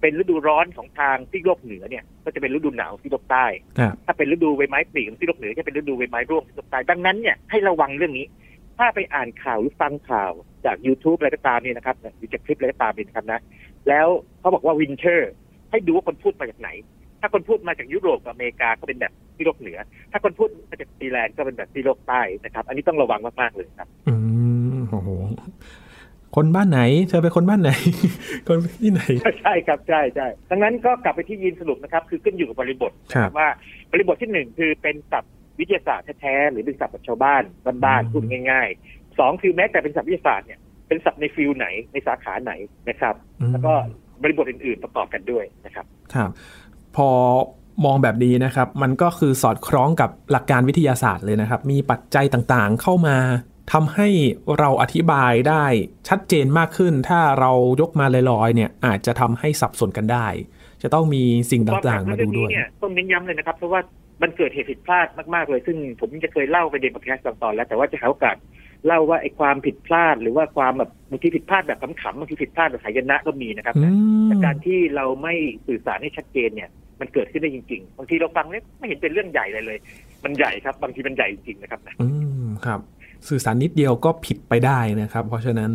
[0.00, 3.46] เป็นฤดูร้อนของทางที่โลกเหนือเนี่ย ก็จะเป็นฤดูหนาวที่โลกใต้
[3.78, 8.26] ครับถ้าเป็นฤดูใบไม้ผลิของซีกโลกเหนือจะเป็นฤดูใบไม้ร่วงซีกโลกใต้ดังนั้นเนี่ยให้ระวังเรื่องนี้
[8.78, 10.32] ถ้าไปอ่านข่าวหรือฟังข่าว
[10.64, 13.40] จาก YouTube อะไรก็ตามเนี่ยนะครับหรือจากคลิปอะไรก็ตามเนี่ยนะครับนะ
[13.88, 14.06] แล้ว
[14.40, 15.32] เขาบอกว่า winter
[15.70, 16.70] ให้ดูว่าคนพูดมาจากไหน
[17.20, 19.78] ถ้าคนพูดมาจากยุโรปกับอเมริกาก็เป็นแบบซีกโลกเหนือ
[20.12, 24.57] ถ้าคนพูดมาจากนิวซีแลนด์ก็เป็นแบบซีกโลกใต้นะครับ อันนี้ต้องระวังมากๆเลยครับ อืม
[24.90, 25.08] โอ้โห
[26.36, 27.70] คนบ้านไหน เธอเป็นคนบ้านไหน
[28.48, 29.02] คนที่ไหน
[29.42, 33.48] ใช่ครับใช่ใช่ดังนั้นก็กลับไปที่ยีนสรุปนะครับ คือขึ้นอยู่กับบริบทครับว่า
[33.92, 37.42] บริบทที่หนึ่งคือเป็นศัพท์วิทยาศาสตร์แท้ๆหรือเป็นศัพท์แบบชาวบ้าน
[37.84, 42.52] บ้านๆพูดง่ายๆสองคือแม้แต่เป็นศัพท์วิทยาศาสตร์เนี่ยเป็นศัพท์ในฟิลไหนในสาขาไหน
[42.88, 43.72] นะครับอืมแล้วก็
[44.22, 46.30] บริบทอื่น ๆประกอบกันด้วยนะครับครับ
[46.96, 47.08] พอ
[47.84, 53.16] มองแบบนี้นะครับ มันก็คือสอดคล้องกับหลักการวิทยาศาสตร์เลยนะครับ มีปัจจัยต่างๆเข้ามา
[53.72, 54.08] ทำให้
[54.58, 55.64] เราอธิบายได้
[56.08, 60.26] ชัดเจนมากขึ้น ถ้าเรายกมาลอยๆเนี่ย อาจจะทำให้สับสนกันได้
[60.82, 63.80] จะต้องมีสิ่งต่างๆมาดูด้วยเรื่องนี้เนี่ยต้องเน้นย้ำเลยนะครับ เพราะว่า
[64.22, 68.36] มันเกิดเหตุผิดพลาดมากๆเลย ซึ่งผมจะเคยเล่าไปในประแคสตอนๆแล้วแต่ว่าจะหาโอกาส
[68.86, 73.90] เล่าว่าไอ้ความผิดพลาด หรือว่าความแบบบางทีผิดพลาดแบบขำๆบางทีผิดพลาดแบบหายนะก็มีนะครับอื
[74.24, 75.34] มแต่การที่เราไม่
[75.66, 79.78] สื่อสารให้ชัดเจนเนี่ย มันเกิดขึ้นได้จริง ๆ บางทีเราฟังเนี่ยไม่เห็นเป็นเรื่องใหญ่เลยเลย
[80.24, 82.08] มันใหญ่ครับ บางทีมันใหญ่จริงๆนะครับนะอื
[82.42, 82.80] มครับ
[83.28, 85.70] สื่อสารนิดเดียวก็ผิดไปได้นะครับ เพราะฉะนั้น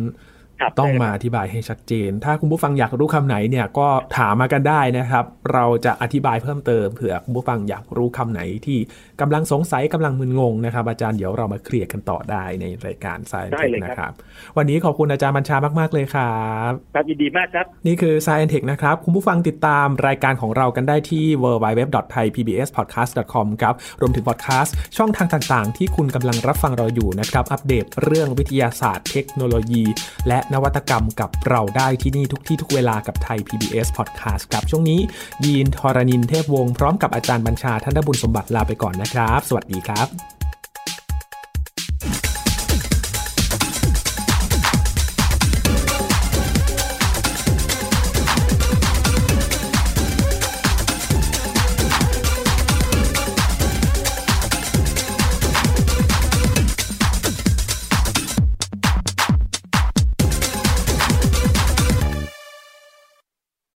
[0.78, 8.78] ต้องใช่มาอธิบายให้ชัดเจน ถ้าคุณผู้ฟังอยากรู้คำไหนเนี่ยก็ถามมากันได้นะครับ เราจะอธิบายเพิ่มเติมเผื่อคุณผู้ฟังอยากรู้คำไหนที่
[9.20, 14.12] กำลังสงสัยกำลังมึนงงนะครับ อาจารย์เดี๋ยวเรามาเคลียร์กันต่อได้ในรายการสายได้เทคเลยนะคครัรับบ
[14.56, 16.38] วันนี้ขอบคุณอาจารย์บัญชามาก ๆ เลยครั
[16.68, 29.84] บครับยินดีมากครับ นี่คือ Science Tech นะครับ คุณผู้ฟังติดตามรายการของเรากันได้ที่ www.thaipbspodcast.com ครับรวมถึงพอดแคสต์ช่องทางต่าง ๆ ที่คุณกำลังรับฟังเราอยู่นะครับอัปเดตเรื่องวิทยาศาสตร์ เทคโนโลยี
[30.28, 35.00] และนวัตกรรมกับเราได้ที่นี่ทุกที่ทุกเวลากับไทย PBS Podcast ครับช่วงนี้
[35.44, 40.33] ยีนทรณินเทพวงศ์พร้อมกับอาจารย์บัญชาท่านบุญสมบัติลาไปก่อนนะครับ สวัสดีครับ